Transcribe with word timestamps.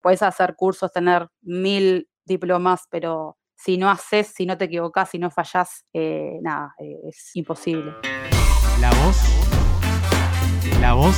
puedes 0.00 0.22
hacer 0.22 0.54
cursos, 0.56 0.92
tener 0.92 1.28
mil 1.42 2.08
diplomas, 2.24 2.86
pero 2.90 3.36
si 3.56 3.76
no 3.76 3.90
haces, 3.90 4.28
si 4.34 4.46
no 4.46 4.56
te 4.56 4.64
equivocas, 4.64 5.10
si 5.10 5.18
no 5.18 5.30
fallás, 5.30 5.84
eh, 5.92 6.38
nada, 6.42 6.74
eh, 6.78 6.96
es 7.08 7.30
imposible. 7.34 7.92
La 8.80 8.90
voz, 8.90 9.18
la 10.80 10.94
voz, 10.94 11.16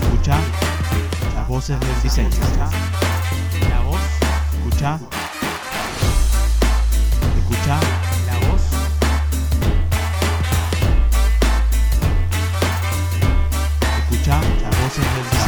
escucha 0.00 0.36
las 1.34 1.48
voces 1.48 1.78
del 1.78 2.02
diseño. 2.02 2.30
La 3.68 3.80
voz, 3.82 4.00
escucha, 4.54 4.98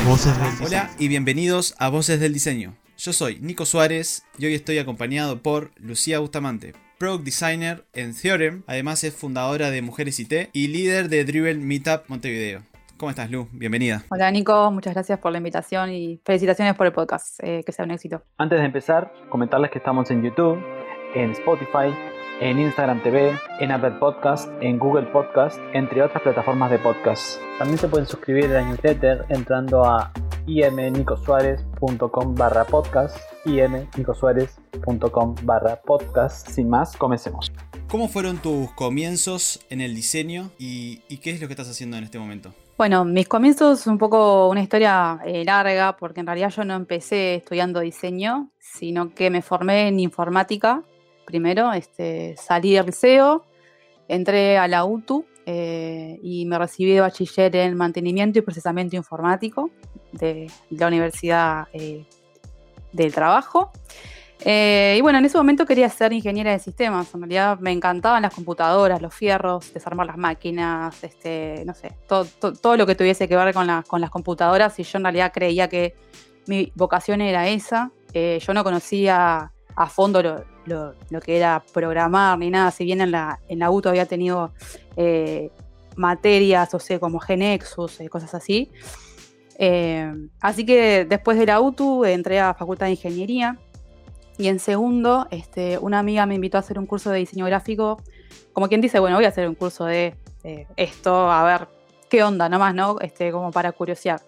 voces 0.04 0.36
del 0.36 0.50
diseño. 0.50 0.66
Hola 0.66 0.90
y 0.98 1.08
bienvenidos 1.08 1.74
a 1.78 1.88
Voces 1.88 2.18
del 2.18 2.32
Diseño. 2.32 2.74
Yo 2.98 3.12
soy 3.12 3.38
Nico 3.40 3.64
Suárez 3.64 4.24
y 4.36 4.46
hoy 4.46 4.54
estoy 4.54 4.78
acompañado 4.78 5.42
por 5.42 5.70
Lucía 5.76 6.18
Bustamante, 6.18 6.72
Product 6.98 7.24
Designer 7.24 7.84
en 7.92 8.14
Theorem, 8.14 8.62
además 8.66 9.04
es 9.04 9.14
fundadora 9.14 9.70
de 9.70 9.82
Mujeres 9.82 10.18
IT 10.18 10.50
y 10.52 10.68
líder 10.68 11.08
de 11.08 11.24
Dribble 11.24 11.54
Meetup 11.54 12.08
Montevideo. 12.08 12.62
¿Cómo 12.96 13.10
estás, 13.10 13.30
Lu? 13.30 13.48
Bienvenida. 13.52 14.04
Hola 14.10 14.30
Nico, 14.30 14.70
muchas 14.70 14.94
gracias 14.94 15.18
por 15.18 15.32
la 15.32 15.38
invitación 15.38 15.90
y 15.90 16.20
felicitaciones 16.24 16.74
por 16.74 16.86
el 16.86 16.92
podcast, 16.92 17.42
eh, 17.42 17.62
que 17.64 17.72
sea 17.72 17.84
un 17.84 17.92
éxito. 17.92 18.22
Antes 18.38 18.58
de 18.58 18.66
empezar, 18.66 19.12
comentarles 19.28 19.70
que 19.70 19.78
estamos 19.78 20.10
en 20.10 20.22
YouTube, 20.22 20.58
en 21.14 21.30
Spotify, 21.32 21.94
en 22.42 22.58
Instagram 22.58 23.00
TV, 23.04 23.38
en 23.60 23.70
Apple 23.70 23.92
Podcast, 24.00 24.50
en 24.60 24.76
Google 24.76 25.06
Podcast, 25.06 25.60
entre 25.74 26.02
otras 26.02 26.20
plataformas 26.22 26.72
de 26.72 26.80
podcast. 26.80 27.38
También 27.56 27.78
se 27.78 27.86
pueden 27.86 28.08
suscribir 28.08 28.46
a 28.46 28.54
la 28.54 28.62
newsletter 28.62 29.24
entrando 29.28 29.84
a 29.84 30.12
imnicosuárez.com 30.46 32.34
barra 32.34 32.64
podcast 32.64 33.16
imnicosuárez.com 33.44 35.36
barra 35.44 35.80
podcast. 35.82 36.48
Sin 36.48 36.68
más, 36.68 36.96
comencemos. 36.96 37.52
¿Cómo 37.88 38.08
fueron 38.08 38.38
tus 38.38 38.72
comienzos 38.72 39.64
en 39.70 39.80
el 39.80 39.94
diseño 39.94 40.50
y, 40.58 41.02
y 41.08 41.18
qué 41.18 41.30
es 41.30 41.40
lo 41.40 41.46
que 41.46 41.52
estás 41.52 41.70
haciendo 41.70 41.96
en 41.96 42.02
este 42.02 42.18
momento? 42.18 42.52
Bueno, 42.76 43.04
mis 43.04 43.28
comienzos 43.28 43.86
un 43.86 43.98
poco 43.98 44.48
una 44.48 44.62
historia 44.62 45.20
eh, 45.24 45.44
larga, 45.44 45.96
porque 45.96 46.18
en 46.18 46.26
realidad 46.26 46.50
yo 46.50 46.64
no 46.64 46.74
empecé 46.74 47.36
estudiando 47.36 47.78
diseño, 47.78 48.50
sino 48.58 49.14
que 49.14 49.30
me 49.30 49.42
formé 49.42 49.86
en 49.86 50.00
informática. 50.00 50.82
Primero, 51.24 51.72
este, 51.72 52.34
salí 52.36 52.74
del 52.74 52.86
liceo, 52.86 53.44
entré 54.08 54.58
a 54.58 54.68
la 54.68 54.84
UTU 54.84 55.24
eh, 55.46 56.18
y 56.22 56.44
me 56.46 56.58
recibí 56.58 56.92
de 56.92 57.00
bachiller 57.00 57.54
en 57.56 57.76
mantenimiento 57.76 58.38
y 58.38 58.42
procesamiento 58.42 58.96
informático 58.96 59.70
de 60.12 60.50
la 60.70 60.88
Universidad 60.88 61.68
eh, 61.72 62.04
del 62.92 63.14
Trabajo. 63.14 63.72
Eh, 64.44 64.96
y 64.98 65.00
bueno, 65.00 65.18
en 65.18 65.24
ese 65.24 65.38
momento 65.38 65.64
quería 65.64 65.88
ser 65.88 66.12
ingeniera 66.12 66.50
de 66.50 66.58
sistemas. 66.58 67.14
En 67.14 67.20
realidad 67.20 67.58
me 67.60 67.70
encantaban 67.70 68.22
las 68.22 68.34
computadoras, 68.34 69.00
los 69.00 69.14
fierros, 69.14 69.72
desarmar 69.72 70.06
las 70.06 70.16
máquinas, 70.18 71.02
este, 71.04 71.62
no 71.64 71.74
sé, 71.74 71.92
todo, 72.08 72.26
todo, 72.60 72.76
lo 72.76 72.84
que 72.84 72.96
tuviese 72.96 73.28
que 73.28 73.36
ver 73.36 73.54
con, 73.54 73.68
la- 73.68 73.84
con 73.86 74.00
las 74.00 74.10
computadoras. 74.10 74.78
Y 74.80 74.82
yo 74.82 74.98
en 74.98 75.04
realidad 75.04 75.32
creía 75.32 75.68
que 75.68 75.94
mi 76.46 76.72
vocación 76.74 77.20
era 77.20 77.48
esa. 77.48 77.92
Yo 78.12 78.52
no 78.52 78.64
conocía 78.64 79.52
a 79.74 79.86
fondo 79.86 80.22
lo, 80.22 80.44
lo- 80.66 80.94
que 81.24 81.36
era 81.36 81.62
programar 81.72 82.38
ni 82.38 82.50
nada. 82.50 82.70
Si 82.70 82.84
bien 82.84 83.00
en 83.00 83.10
la, 83.10 83.40
en 83.48 83.58
la 83.58 83.70
UTO 83.70 83.88
había 83.90 84.06
tenido 84.06 84.52
eh, 84.96 85.50
materias, 85.96 86.72
o 86.74 86.78
sea, 86.78 86.98
como 86.98 87.18
Genexus, 87.20 88.00
eh, 88.00 88.08
cosas 88.08 88.34
así. 88.34 88.70
Eh, 89.58 90.12
así 90.40 90.64
que 90.64 91.04
después 91.04 91.38
de 91.38 91.46
la 91.46 91.60
UTU 91.60 92.04
entré 92.04 92.40
a 92.40 92.54
Facultad 92.54 92.86
de 92.86 92.92
Ingeniería 92.92 93.58
y 94.38 94.48
en 94.48 94.58
segundo, 94.58 95.28
este, 95.30 95.78
una 95.78 95.98
amiga 95.98 96.24
me 96.26 96.34
invitó 96.34 96.56
a 96.56 96.60
hacer 96.60 96.78
un 96.78 96.86
curso 96.86 97.10
de 97.10 97.18
diseño 97.18 97.44
gráfico, 97.46 98.00
como 98.54 98.66
quien 98.68 98.80
dice, 98.80 98.98
bueno, 98.98 99.16
voy 99.16 99.26
a 99.26 99.28
hacer 99.28 99.48
un 99.48 99.54
curso 99.54 99.84
de 99.84 100.14
eh, 100.42 100.66
esto, 100.76 101.30
a 101.30 101.44
ver 101.44 101.68
qué 102.08 102.24
onda 102.24 102.48
nomás, 102.48 102.74
¿no? 102.74 102.98
Este, 103.00 103.30
como 103.30 103.50
para 103.50 103.72
curiosear. 103.72 104.20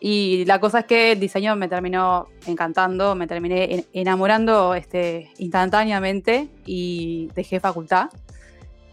Y 0.00 0.44
la 0.46 0.58
cosa 0.60 0.80
es 0.80 0.84
que 0.86 1.12
el 1.12 1.20
diseño 1.20 1.54
me 1.56 1.68
terminó 1.68 2.26
encantando, 2.46 3.14
me 3.14 3.26
terminé 3.26 3.74
en- 3.74 3.84
enamorando 3.92 4.74
este, 4.74 5.30
instantáneamente 5.38 6.48
y 6.64 7.28
dejé 7.34 7.60
facultad. 7.60 8.08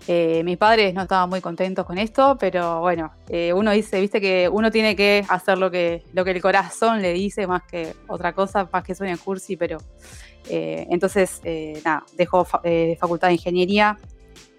Eh, 0.10 0.42
mis 0.44 0.58
padres 0.58 0.94
no 0.94 1.02
estaban 1.04 1.30
muy 1.30 1.42
contentos 1.42 1.86
con 1.86 1.98
esto, 1.98 2.38
pero 2.40 2.80
bueno, 2.82 3.12
eh, 3.30 3.52
uno 3.54 3.72
dice, 3.72 4.00
viste 4.00 4.22
que 4.22 4.50
uno 4.52 4.72
tiene 4.72 4.96
que 4.96 5.26
hacer 5.28 5.58
lo 5.58 5.70
que, 5.72 6.04
lo 6.14 6.24
que 6.24 6.32
el 6.32 6.42
corazón 6.42 7.02
le 7.02 7.12
dice 7.14 7.46
más 7.48 7.64
que 7.64 7.94
otra 8.08 8.34
cosa, 8.34 8.70
más 8.72 8.84
que 8.84 8.96
suene 8.96 9.18
cursi, 9.18 9.58
pero 9.58 9.78
eh, 10.50 10.88
entonces, 10.90 11.42
eh, 11.44 11.82
nada, 11.84 12.06
dejo 12.16 12.46
fa- 12.46 12.62
facultad 12.98 13.28
de 13.28 13.34
ingeniería, 13.34 13.98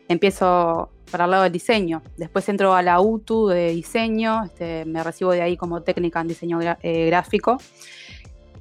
empiezo 0.06 0.90
para 1.10 1.24
el 1.24 1.30
lado 1.30 1.42
del 1.44 1.52
diseño, 1.52 2.02
después 2.16 2.48
entro 2.48 2.74
a 2.74 2.82
la 2.82 3.00
UTU 3.00 3.48
de 3.48 3.70
diseño, 3.70 4.44
este, 4.44 4.84
me 4.84 5.02
recibo 5.02 5.32
de 5.32 5.42
ahí 5.42 5.56
como 5.56 5.82
técnica 5.82 6.20
en 6.20 6.28
diseño 6.28 6.60
eh, 6.82 7.06
gráfico. 7.06 7.58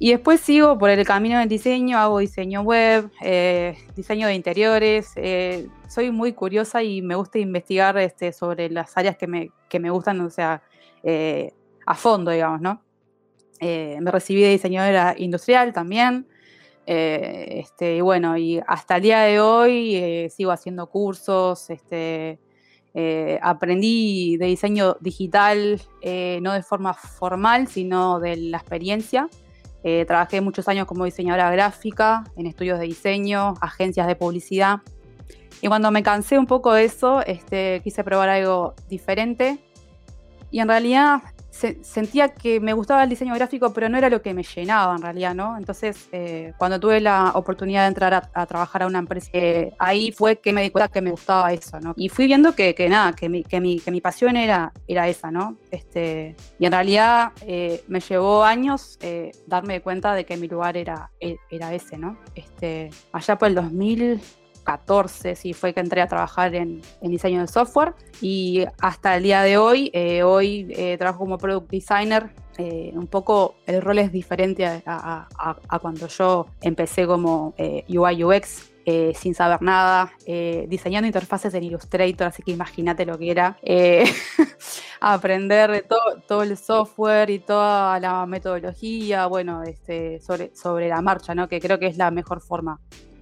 Y 0.00 0.12
después 0.12 0.40
sigo 0.40 0.78
por 0.78 0.90
el 0.90 1.04
camino 1.04 1.38
del 1.40 1.48
diseño, 1.48 1.98
hago 1.98 2.20
diseño 2.20 2.62
web, 2.62 3.10
eh, 3.20 3.76
diseño 3.96 4.28
de 4.28 4.34
interiores. 4.34 5.10
eh, 5.16 5.66
soy 5.88 6.12
muy 6.12 6.34
curiosa 6.34 6.82
y 6.82 7.02
me 7.02 7.16
gusta 7.16 7.38
investigar 7.38 7.96
este, 7.98 8.32
sobre 8.32 8.70
las 8.70 8.96
áreas 8.96 9.16
que 9.16 9.26
me, 9.26 9.50
que 9.68 9.80
me 9.80 9.90
gustan, 9.90 10.20
o 10.20 10.30
sea, 10.30 10.62
eh, 11.02 11.52
a 11.86 11.94
fondo, 11.94 12.30
digamos, 12.30 12.60
¿no? 12.60 12.82
Me 13.60 14.10
recibí 14.12 14.40
de 14.42 14.50
diseñadora 14.50 15.14
industrial 15.18 15.72
también. 15.72 16.28
Eh, 16.90 17.60
este, 17.60 17.96
y 17.96 18.00
bueno, 18.00 18.38
y 18.38 18.62
hasta 18.66 18.96
el 18.96 19.02
día 19.02 19.20
de 19.20 19.40
hoy 19.40 19.94
eh, 19.94 20.30
sigo 20.34 20.52
haciendo 20.52 20.86
cursos, 20.86 21.68
este, 21.68 22.38
eh, 22.94 23.38
aprendí 23.42 24.38
de 24.38 24.46
diseño 24.46 24.96
digital, 24.98 25.82
no 26.40 26.52
de 26.54 26.62
forma 26.62 26.94
formal, 26.94 27.68
sino 27.68 28.20
de 28.20 28.36
la 28.36 28.56
experiencia. 28.56 29.28
Trabajé 30.06 30.40
muchos 30.40 30.66
años 30.68 30.86
como 30.86 31.04
diseñadora 31.04 31.50
gráfica, 31.50 32.24
en 32.36 32.46
estudios 32.46 32.78
de 32.78 32.86
diseño, 32.86 33.54
agencias 33.60 34.06
de 34.06 34.16
publicidad. 34.16 34.78
Y 35.60 35.68
cuando 35.68 35.90
me 35.90 36.02
cansé 36.02 36.38
un 36.38 36.46
poco 36.46 36.72
de 36.72 36.84
eso, 36.84 37.20
este, 37.26 37.80
quise 37.84 38.02
probar 38.02 38.30
algo 38.30 38.74
diferente. 38.88 39.58
Y 40.50 40.60
en 40.60 40.68
realidad 40.68 41.22
se- 41.58 41.82
sentía 41.82 42.28
que 42.34 42.60
me 42.60 42.72
gustaba 42.72 43.02
el 43.02 43.10
diseño 43.10 43.34
gráfico, 43.34 43.72
pero 43.72 43.88
no 43.88 43.98
era 43.98 44.08
lo 44.08 44.22
que 44.22 44.32
me 44.32 44.42
llenaba 44.42 44.94
en 44.94 45.02
realidad, 45.02 45.34
¿no? 45.34 45.56
Entonces, 45.58 46.08
eh, 46.12 46.52
cuando 46.58 46.78
tuve 46.78 47.00
la 47.00 47.32
oportunidad 47.34 47.82
de 47.82 47.88
entrar 47.88 48.14
a, 48.32 48.46
trabajar 48.46 48.82
a 48.84 48.86
una 48.86 48.98
empresa, 49.00 49.28
eh, 49.32 49.72
ahí 49.78 50.12
fue 50.12 50.36
que 50.38 50.52
me 50.52 50.62
di 50.62 50.70
cuenta 50.70 50.88
que 50.88 51.00
me 51.00 51.10
gustaba 51.10 51.52
eso, 51.52 51.80
¿no? 51.80 51.94
Y 51.96 52.08
fui 52.08 52.26
viendo 52.26 52.54
que, 52.54 52.74
que 52.74 52.88
nada, 52.88 53.12
que 53.12 53.28
mi, 53.28 53.42
que, 53.42 53.60
mi, 53.60 53.80
que 53.80 53.90
mi 53.90 54.00
pasión 54.00 54.36
era, 54.36 54.72
era 54.86 55.08
esa, 55.08 55.30
¿no? 55.30 55.56
Este, 55.70 56.36
y 56.58 56.66
en 56.66 56.72
realidad 56.72 57.32
eh, 57.42 57.82
me 57.88 58.00
llevó 58.00 58.44
años 58.44 58.96
eh, 59.02 59.32
darme 59.46 59.80
cuenta 59.80 60.14
de 60.14 60.24
que 60.24 60.36
mi 60.36 60.46
lugar 60.48 60.76
era, 60.76 61.10
e- 61.20 61.38
era 61.50 61.74
ese, 61.74 61.98
¿no? 61.98 62.18
Este, 62.34 62.90
allá 63.12 63.36
por 63.36 63.48
el 63.48 63.54
2014, 64.72 65.34
sí, 65.34 65.54
fue 65.54 65.72
que 65.72 65.80
entré 65.80 66.00
a 66.02 66.06
trabajar 66.06 66.54
en, 66.54 66.80
en 67.00 67.10
diseño 67.10 67.40
de 67.40 67.46
software 67.48 67.94
y 68.20 68.64
hasta 68.80 69.16
el 69.16 69.22
día 69.22 69.42
de 69.42 69.56
hoy, 69.58 69.90
eh, 69.94 70.22
hoy 70.22 70.66
eh, 70.76 70.96
trabajo 70.98 71.20
como 71.20 71.38
product 71.38 71.70
designer. 71.70 72.30
eh, 72.58 72.90
un 72.94 73.06
poco 73.06 73.54
el 73.66 73.80
rol 73.80 73.98
es 74.00 74.10
diferente 74.10 74.66
a, 74.66 74.82
a- 74.84 75.28
a- 75.38 75.56
a 75.68 75.78
cuando 75.78 76.08
yo 76.08 76.46
empecé 76.60 77.06
como 77.06 77.54
eh, 77.56 77.84
UI 77.88 78.24
UX. 78.24 78.72
eh, 78.90 79.12
sin 79.14 79.34
saber 79.34 79.60
nada, 79.60 80.12
eh, 80.26 80.64
diseñando 80.66 81.06
interfaces 81.06 81.52
en 81.52 81.62
Illustrator, 81.62 82.26
así 82.28 82.42
que 82.42 82.52
imagínate 82.52 83.04
lo 83.04 83.18
que 83.18 83.30
era 83.30 83.58
eh, 83.62 84.04
aprender 85.00 85.70
de 85.70 85.82
todo, 85.82 86.22
todo 86.26 86.42
el 86.42 86.56
software 86.56 87.28
y 87.28 87.38
toda 87.38 88.00
la 88.00 88.24
metodología, 88.24 89.26
bueno, 89.26 89.62
este, 89.62 90.20
sobre, 90.22 90.56
sobre 90.56 90.88
la 90.88 91.02
marcha, 91.02 91.34
¿no? 91.34 91.48
que 91.48 91.60
creo 91.60 91.78
que 91.78 91.86
es 91.86 91.98
la 91.98 92.10
mejor 92.10 92.40
forma. 92.40 92.80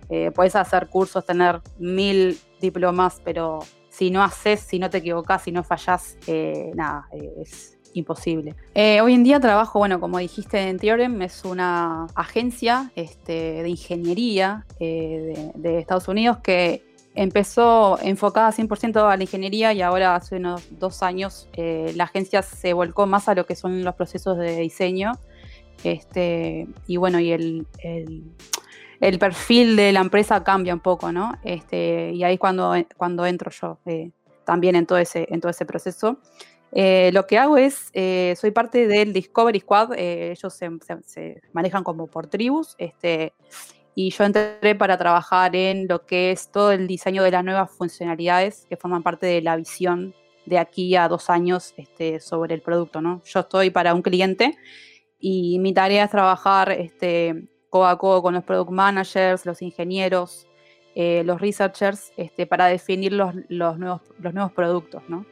Eh, 0.08 0.30
puedes 0.34 0.54
hacer 0.56 0.88
cursos, 0.88 1.24
tener 1.24 1.60
mil 1.78 2.38
diplomas, 2.60 3.20
pero 3.24 3.60
si 3.88 4.10
no 4.10 4.22
haces, 4.22 4.60
si 4.60 4.78
no 4.78 4.90
te 4.90 4.98
equivocas, 4.98 5.42
si 5.42 5.52
no 5.52 5.64
fallás, 5.64 6.16
eh, 6.26 6.70
nada, 6.74 7.08
eh, 7.12 7.32
es 7.42 7.78
imposible. 7.94 8.54
Hoy 8.74 9.14
en 9.14 9.24
día 9.24 9.40
trabajo, 9.40 9.78
bueno, 9.78 9.98
como 10.00 10.18
dijiste 10.18 10.68
en 10.68 10.78
Theorem, 10.78 11.22
es 11.22 11.46
una 11.46 12.06
agencia 12.14 12.90
este, 12.94 13.62
de 13.62 13.68
ingeniería 13.70 14.66
de, 14.78 15.78
Estados 15.78 16.06
Unidos 16.06 16.36
que 16.42 16.84
empezó 17.14 17.98
enfocada 18.02 18.52
100% 18.52 19.10
a 19.10 19.16
la 19.16 19.22
ingeniería 19.22 19.72
y 19.72 19.80
ahora 19.80 20.14
hace 20.14 20.36
unos 20.36 20.62
dos 20.78 21.02
años 21.02 21.48
la 21.56 22.04
agencia 22.04 22.42
se 22.42 22.74
volcó 22.74 23.06
más 23.06 23.30
a 23.30 23.34
lo 23.34 23.46
que 23.46 23.56
son 23.56 23.82
los 23.82 23.94
procesos 23.94 24.36
de 24.36 24.58
diseño. 24.58 25.12
Este, 25.82 26.66
y 26.86 26.98
bueno, 26.98 27.18
y 27.18 27.32
el- 27.32 27.66
el 29.00 29.18
perfil 29.18 29.76
de 29.76 29.92
la 29.92 30.00
empresa 30.00 30.42
cambia 30.42 30.74
un 30.74 30.80
poco, 30.80 31.12
¿no? 31.12 31.32
Este, 31.42 32.12
y 32.12 32.24
ahí 32.24 32.34
es 32.34 32.40
cuando, 32.40 32.74
cuando 32.96 33.26
entro 33.26 33.50
yo 33.50 33.78
eh, 33.86 34.10
también 34.44 34.76
en 34.76 34.86
todo 34.86 34.98
ese, 34.98 35.26
en 35.30 35.40
todo 35.40 35.50
ese 35.50 35.66
proceso. 35.66 36.18
Eh, 36.72 37.10
lo 37.12 37.26
que 37.26 37.38
hago 37.38 37.56
es, 37.56 37.90
eh, 37.94 38.34
soy 38.38 38.50
parte 38.50 38.86
del 38.86 39.12
Discovery 39.12 39.60
Squad, 39.60 39.94
ellos 39.96 40.52
se 40.52 41.40
manejan 41.52 41.84
como 41.84 42.06
por 42.06 42.26
tribus, 42.26 42.74
este, 42.78 43.32
y 43.94 44.10
yo 44.10 44.24
entré 44.24 44.74
para 44.74 44.98
trabajar 44.98 45.56
en 45.56 45.88
lo 45.88 46.04
que 46.04 46.30
es 46.30 46.50
todo 46.50 46.70
el 46.70 46.86
diseño 46.86 47.22
de 47.22 47.30
las 47.30 47.42
nuevas 47.42 47.70
funcionalidades 47.70 48.66
que 48.68 48.76
forman 48.76 49.02
parte 49.02 49.26
de 49.26 49.40
la 49.40 49.56
visión 49.56 50.14
de 50.44 50.58
aquí 50.58 50.94
a 50.96 51.08
dos 51.08 51.30
años 51.30 51.72
este, 51.78 52.20
sobre 52.20 52.54
el 52.54 52.60
producto. 52.60 53.00
¿no? 53.00 53.22
Yo 53.24 53.40
estoy 53.40 53.70
para 53.70 53.94
un 53.94 54.02
cliente 54.02 54.56
y 55.18 55.58
mi 55.60 55.72
tarea 55.72 56.04
es 56.04 56.10
trabajar 56.10 56.72
este, 56.72 57.48
a 57.84 57.98
codo 57.98 58.22
con 58.22 58.34
los 58.34 58.44
product 58.44 58.70
managers, 58.70 59.44
los 59.44 59.60
ingenieros, 59.60 60.46
eh, 60.94 61.22
los 61.24 61.40
researchers, 61.40 62.12
este, 62.16 62.46
para 62.46 62.66
definir 62.66 63.12
los 63.12 63.34
nuevos, 63.50 64.00
los 64.18 64.32
nuevos 64.32 64.52
productos. 64.52 65.02
¿no? 65.08 65.26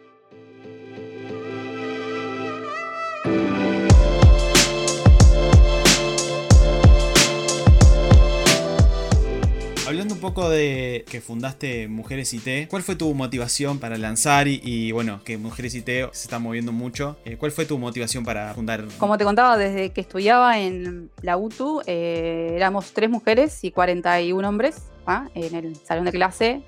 Hablando 9.94 10.14
un 10.14 10.20
poco 10.20 10.50
de 10.50 11.04
que 11.08 11.20
fundaste 11.20 11.86
Mujeres 11.86 12.34
IT, 12.34 12.68
¿cuál 12.68 12.82
fue 12.82 12.96
tu 12.96 13.14
motivación 13.14 13.78
para 13.78 13.96
lanzar 13.96 14.48
y, 14.48 14.90
bueno, 14.90 15.20
que 15.22 15.38
Mujeres 15.38 15.72
IT 15.76 15.86
se 15.86 16.08
está 16.10 16.40
moviendo 16.40 16.72
mucho? 16.72 17.16
Eh, 17.24 17.36
¿Cuál 17.36 17.52
fue 17.52 17.64
tu 17.64 17.78
motivación 17.78 18.24
para 18.24 18.52
fundar? 18.54 18.86
Como 18.98 19.16
te 19.16 19.22
contaba, 19.22 19.56
desde 19.56 19.90
que 19.90 20.00
estudiaba 20.00 20.58
en 20.58 21.12
la 21.22 21.36
UTU, 21.36 21.80
eh, 21.86 22.54
éramos 22.56 22.90
tres 22.92 23.08
mujeres 23.08 23.62
y 23.62 23.70
41 23.70 24.48
hombres 24.48 24.82
¿ah? 25.06 25.28
en 25.32 25.54
el 25.54 25.76
salón 25.76 26.06
de 26.06 26.10
clase. 26.10 26.62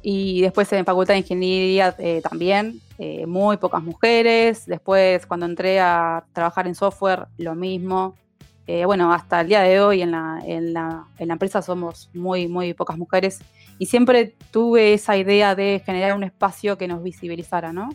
Y 0.00 0.40
después 0.42 0.72
en 0.72 0.84
Facultad 0.84 1.14
de 1.14 1.18
Ingeniería 1.18 1.96
eh, 1.98 2.20
también, 2.22 2.80
eh, 2.98 3.26
muy 3.26 3.56
pocas 3.56 3.82
mujeres. 3.82 4.66
Después 4.66 5.26
cuando 5.26 5.46
entré 5.46 5.80
a 5.80 6.24
trabajar 6.32 6.68
en 6.68 6.76
software, 6.76 7.26
lo 7.38 7.56
mismo. 7.56 8.14
Eh, 8.66 8.84
bueno, 8.84 9.12
hasta 9.12 9.40
el 9.40 9.48
día 9.48 9.60
de 9.60 9.80
hoy 9.80 10.02
en 10.02 10.10
la, 10.10 10.40
en, 10.44 10.72
la, 10.72 11.04
en 11.18 11.28
la 11.28 11.34
empresa 11.34 11.62
somos 11.62 12.10
muy, 12.14 12.48
muy 12.48 12.74
pocas 12.74 12.98
mujeres. 12.98 13.40
Y 13.78 13.86
siempre 13.86 14.34
tuve 14.50 14.94
esa 14.94 15.16
idea 15.16 15.54
de 15.54 15.82
generar 15.84 16.14
un 16.14 16.24
espacio 16.24 16.76
que 16.76 16.88
nos 16.88 17.02
visibilizara, 17.02 17.72
¿no? 17.72 17.90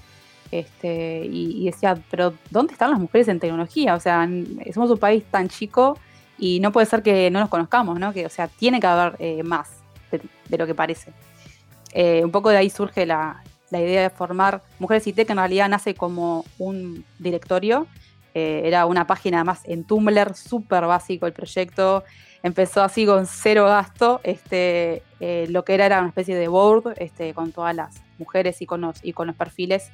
Este, 0.51 1.25
y, 1.25 1.61
y, 1.61 1.65
decía, 1.65 1.97
pero 2.09 2.33
¿dónde 2.49 2.73
están 2.73 2.91
las 2.91 2.99
mujeres 2.99 3.27
en 3.27 3.39
tecnología? 3.39 3.95
O 3.95 3.99
sea, 3.99 4.27
somos 4.73 4.91
un 4.91 4.97
país 4.97 5.23
tan 5.31 5.47
chico 5.47 5.97
y 6.37 6.59
no 6.59 6.71
puede 6.71 6.87
ser 6.87 7.03
que 7.03 7.29
no 7.29 7.39
nos 7.39 7.49
conozcamos, 7.49 7.99
¿no? 7.99 8.11
Que, 8.11 8.25
o 8.25 8.29
sea, 8.29 8.47
tiene 8.47 8.79
que 8.79 8.87
haber 8.87 9.15
eh, 9.19 9.43
más 9.43 9.69
de, 10.11 10.57
lo 10.57 10.65
que 10.65 10.75
parece. 10.75 11.13
Eh, 11.93 12.23
un 12.25 12.31
poco 12.31 12.49
de 12.49 12.57
ahí 12.57 12.69
surge 12.69 13.05
la, 13.05 13.43
la, 13.69 13.79
idea 13.79 14.01
de 14.01 14.09
formar 14.09 14.61
Mujeres 14.79 15.05
IT, 15.07 15.15
que 15.15 15.31
en 15.31 15.37
realidad 15.37 15.69
nace 15.69 15.93
como 15.93 16.43
un 16.57 17.05
directorio. 17.19 17.87
Eh, 18.33 18.61
era 18.65 18.85
una 18.85 19.07
página 19.07 19.43
más 19.43 19.61
en 19.65 19.83
Tumblr, 19.83 20.35
súper 20.35 20.85
básico 20.85 21.27
el 21.27 21.33
proyecto. 21.33 22.03
Empezó 22.43 22.81
así 22.81 23.05
con 23.05 23.27
cero 23.27 23.65
gasto. 23.65 24.21
Este, 24.23 25.03
eh, 25.19 25.47
lo 25.49 25.63
que 25.63 25.73
era 25.73 25.85
era 25.85 25.99
una 25.99 26.09
especie 26.09 26.35
de 26.35 26.47
board 26.47 26.93
este, 26.97 27.33
con 27.33 27.51
todas 27.51 27.75
las 27.75 28.01
mujeres 28.17 28.61
y 28.61 28.65
con 28.65 28.81
los, 28.81 29.01
perfiles. 29.37 29.91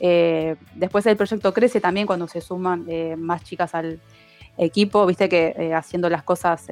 Eh, 0.00 0.56
después 0.74 1.06
el 1.06 1.16
proyecto 1.16 1.54
crece 1.54 1.80
también 1.80 2.06
cuando 2.06 2.28
se 2.28 2.40
suman 2.40 2.86
más 3.18 3.44
chicas 3.44 3.74
al 3.74 4.00
equipo. 4.58 5.04
Viste 5.06 5.28
que 5.28 5.72
haciendo 5.74 6.08
las 6.08 6.22
cosas 6.22 6.66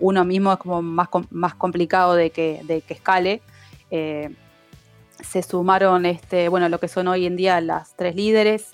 uno 0.00 0.24
mismo 0.24 0.52
es 0.52 0.58
como 0.58 0.82
más, 0.82 1.54
complicado 1.56 2.14
de 2.14 2.30
que, 2.30 2.82
escale. 2.88 3.40
Se 5.20 5.42
sumaron, 5.42 6.06
este, 6.06 6.48
bueno, 6.48 6.68
lo 6.68 6.78
que 6.78 6.88
son 6.88 7.08
hoy 7.08 7.26
en 7.26 7.36
día 7.36 7.60
las 7.60 7.94
tres 7.96 8.14
líderes. 8.14 8.68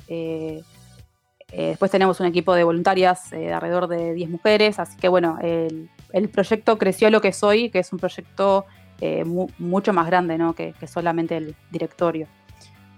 Después 1.50 1.90
tenemos 1.90 2.20
un 2.20 2.26
equipo 2.26 2.54
de 2.54 2.64
voluntarias 2.64 3.30
de 3.30 3.52
alrededor 3.52 3.88
de 3.88 4.14
10 4.14 4.30
mujeres. 4.30 4.78
Así 4.78 4.96
que 4.96 5.08
bueno, 5.08 5.38
el, 5.40 6.28
proyecto 6.32 6.78
creció 6.78 7.08
a 7.08 7.10
lo 7.10 7.20
que 7.20 7.32
soy, 7.32 7.70
que 7.70 7.80
es 7.80 7.92
un 7.92 7.98
proyecto 7.98 8.66
mu 9.24 9.48
mucho 9.58 9.92
más 9.92 10.06
grande 10.06 10.38
¿no? 10.38 10.54
que, 10.54 10.74
solamente 10.86 11.36
el 11.36 11.54
directorio. 11.70 12.26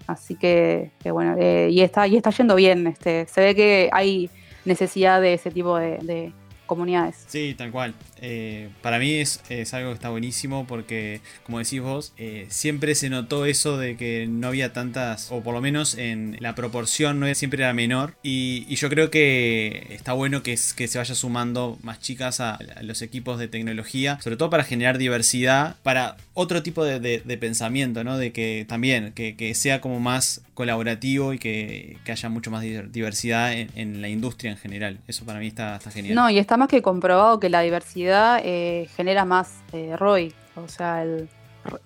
Así 0.07 0.37
que, 0.37 0.93
bueno, 1.05 1.35
eh, 1.39 1.69
y, 1.71 1.81
está, 1.81 2.07
y 2.07 2.17
está 2.17 2.31
yendo 2.31 2.55
bien. 2.55 2.87
Este, 2.87 3.27
se 3.27 3.41
ve 3.41 3.55
que 3.55 3.91
hay 3.93 4.31
necesidad 4.65 5.21
de 5.21 5.35
ese 5.35 5.51
tipo 5.51 5.77
de 5.77 6.33
comunidades. 6.67 7.25
Sí, 7.29 7.55
tal 7.57 7.71
cual. 7.71 7.95
Eh, 8.21 8.69
para 8.83 8.99
mí 8.99 9.15
es, 9.15 9.41
algo 9.73 9.91
que 9.91 9.95
está 9.95 10.11
buenísimo 10.11 10.67
porque, 10.67 11.21
como 11.45 11.59
decís 11.59 11.81
vos, 11.81 12.13
eh, 12.19 12.47
siempre 12.49 12.95
se 12.95 13.11
notó 13.11 13.47
eso 13.47 13.79
de 13.79 13.97
que 13.97 14.27
no 14.29 14.49
había 14.49 14.73
tantas, 14.73 15.31
o 15.31 15.43
por 15.43 15.55
lo 15.55 15.61
menos 15.61 15.97
en 15.97 16.37
la 16.41 16.55
proporción 16.55 17.21
no 17.21 17.35
siempre 17.35 17.63
era 17.63 17.73
menor. 17.73 18.15
Y, 18.23 18.75
yo 18.77 18.91
creo 18.91 19.11
que 19.11 19.87
está 19.91 20.13
bueno 20.13 20.43
que, 20.43 20.57
se 20.57 20.99
vaya 20.99 21.15
sumando 21.15 21.79
más 21.83 22.01
chicas 22.01 22.41
a, 22.41 22.59
los 22.83 23.01
equipos 23.01 23.39
de 23.39 23.49
tecnología, 23.49 24.19
sobre 24.21 24.37
todo 24.37 24.51
para 24.51 24.65
generar 24.65 24.99
diversidad, 24.99 25.77
para 25.83 26.17
otro 26.35 26.63
tipo 26.63 26.85
de, 26.85 27.39
pensamiento, 27.41 28.05
¿no? 28.05 28.19
De 28.19 28.33
que 28.33 28.67
también, 28.69 29.13
que, 29.13 29.55
sea 29.55 29.81
como 29.81 30.01
más 30.01 30.43
colaborativo 30.57 31.35
y 31.35 31.39
que, 31.39 31.99
que 32.05 32.13
haya 32.13 32.29
mucho 32.31 32.51
más 32.51 32.63
diversidad 32.63 33.53
en, 33.53 34.01
la 34.01 34.09
industria 34.09 34.51
en 34.51 34.57
general. 34.57 34.99
Eso 35.07 35.25
para 35.27 35.39
mí 35.39 35.47
está, 35.47 35.77
está 35.77 35.91
genial. 35.91 36.15
No, 36.15 36.31
y 36.31 36.39
está 36.39 36.57
más 36.57 36.69
que 36.69 36.81
comprobado 36.81 37.39
que 37.39 37.51
la 37.51 37.61
diversidad 37.61 38.41
eh, 38.43 38.89
genera 38.97 39.27
más 39.27 39.61
eh, 39.73 39.95
ROI. 39.97 40.33
O 40.57 40.67
sea, 40.67 41.03
el, 41.03 41.29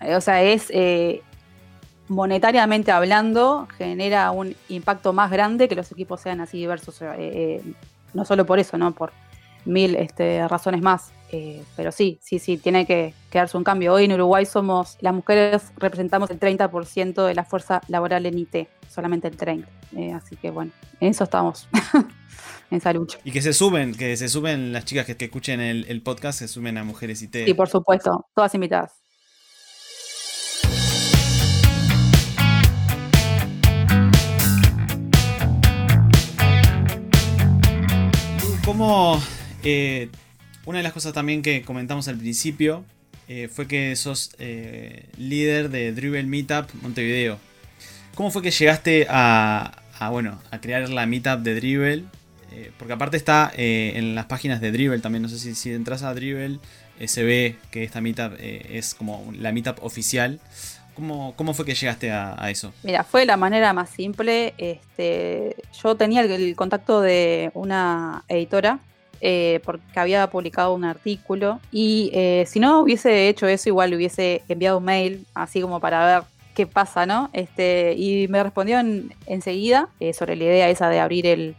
o 0.01 0.21
sea 0.21 0.43
es 0.43 0.69
eh, 0.71 1.21
monetariamente 2.07 2.93
hablando, 2.93 3.67
genera 3.77 4.31
un 4.31 4.55
impacto 4.69 5.13
más 5.13 5.33
grande 5.33 5.69
que 5.69 5.75
los 5.75 5.91
equipos 5.91 6.21
sean 6.21 6.41
así 6.41 6.59
diversos. 6.59 7.03
Eh, 7.03 7.61
no 8.15 8.25
solo 8.25 8.47
por 8.47 8.61
eso, 8.61 8.79
¿no? 8.79 8.93
Por 8.93 9.13
mil 9.65 9.97
este, 9.97 10.47
razones 10.47 10.81
más. 10.81 11.11
Pero 11.77 11.93
sí, 11.93 12.19
sí, 12.23 12.39
sí, 12.39 12.57
tiene 12.57 12.87
que 12.87 13.15
quedarse 13.31 13.57
un 13.57 13.65
cambio. 13.65 13.95
Hoy 13.95 14.05
en 14.05 14.13
Uruguay 14.13 14.45
somos, 14.47 14.97
las 15.01 15.15
mujeres 15.15 15.63
representamos 15.77 16.31
el 16.31 16.41
30% 16.41 17.25
de 17.25 17.35
la 17.35 17.45
fuerza 17.45 17.83
laboral 17.89 18.27
en 18.27 18.39
IT, 18.39 18.69
solamente 18.89 19.29
el 19.29 19.37
30%. 19.37 19.67
así 20.15 20.37
que 20.37 20.51
bueno, 20.51 20.73
en 21.01 21.09
eso 21.09 21.25
estamos. 21.25 21.69
en 22.71 22.79
esa 22.79 22.93
lucha. 22.93 23.19
Y 23.25 23.33
que 23.33 23.43
se 23.43 23.53
suben, 23.53 23.95
que 23.95 24.17
se 24.17 24.29
suben 24.29 24.73
las 24.73 24.85
chicas 24.85 25.07
que, 25.07 25.17
que 25.17 25.27
escuchen 25.27 25.61
el, 25.61 25.87
el, 25.89 26.03
podcast, 26.03 26.39
se 26.39 26.49
sumen 26.49 26.79
a 26.79 26.85
Mujeres 26.85 27.23
IT. 27.23 27.45
Sí, 27.45 27.55
por 27.55 27.69
supuesto, 27.69 28.27
todas 28.35 28.55
invitadas. 28.55 29.01
¿Cómo? 38.65 39.21
Eh, 39.65 40.11
una 40.67 40.79
de 40.79 40.83
las 40.83 40.93
cosas 40.93 41.13
también 41.13 41.43
que 41.43 41.63
comentamos 41.63 42.09
al 42.09 42.17
principio 42.17 42.85
eh, 43.29 43.49
fue 43.49 43.67
que 43.67 43.95
sos 43.97 44.33
eh, 44.39 45.05
líder 45.17 45.71
de 45.71 45.93
Dribble 45.93 46.25
Meetup 46.25 46.67
Montevideo. 46.83 47.39
¿Cómo 48.15 48.31
fue 48.31 48.43
que 48.43 48.51
llegaste 48.51 49.07
a, 49.09 49.83
a, 49.99 50.11
bueno, 50.11 50.43
a 50.51 50.61
crear 50.61 50.89
la 50.89 51.07
Meetup 51.07 51.41
de 51.41 51.55
Dribble? 51.55 52.05
Eh, 52.53 52.73
porque 52.77 52.93
aparte 52.93 53.17
está 53.17 53.53
en 53.55 54.17
las 54.17 54.27
páginas 54.27 54.61
de 54.61 54.73
Dribble 54.73 54.99
también. 54.99 55.23
No 55.23 55.29
sé 55.29 55.39
si, 55.39 55.55
si 55.55 55.73
entras 55.73 56.03
a 56.03 56.13
Dribble 56.13 56.59
se 57.07 57.23
ve 57.23 57.57
que 57.71 57.83
esta 57.83 58.03
meetup 58.03 58.35
es 58.39 58.95
como 58.95 59.33
la 59.39 59.53
meetup 59.53 59.83
oficial. 59.83 60.41
¿Cómo, 60.95 61.35
¿Cómo, 61.37 61.55
fue 61.55 61.65
que 61.65 61.75
llegaste 61.75 62.11
a, 62.11 62.51
eso? 62.51 62.75
Mira, 62.83 63.05
fue 63.05 63.25
la 63.25 63.39
manera 63.39 63.73
más 63.73 63.89
simple. 63.89 64.55
Este, 64.59 65.57
yo 65.83 65.95
tenía 65.95 66.21
el 66.21 66.57
contacto 66.57 67.01
de 67.01 67.53
una 67.55 68.25
editora 68.29 68.81
eh, 69.23 69.61
porque 69.65 69.83
había 70.01 70.27
publicado 70.31 70.73
un 70.73 70.83
artículo 70.85 71.61
y 71.71 72.11
eh, 72.15 72.45
si 72.47 72.59
no 72.59 72.81
hubiese 72.81 73.29
hecho 73.29 73.47
eso, 73.47 73.69
igual 73.69 73.91
le 73.91 73.97
hubiese 73.97 74.43
enviado 74.49 74.79
un 74.79 74.85
mail, 74.85 75.27
así 75.35 75.61
como 75.61 75.79
para 75.79 76.07
ver 76.07 76.23
qué 76.55 76.67
pasa, 76.67 77.05
¿no? 77.05 77.29
Este, 77.35 77.93
y 77.99 78.29
me 78.29 78.43
respondió 78.43 78.79
en, 78.79 79.15
enseguida 79.27 79.91
eh, 80.01 80.15
sobre 80.15 80.37
la 80.37 80.45
idea 80.45 80.71
esa 80.71 80.89
de 80.89 81.01
abrir 81.01 81.27
el, 81.27 81.55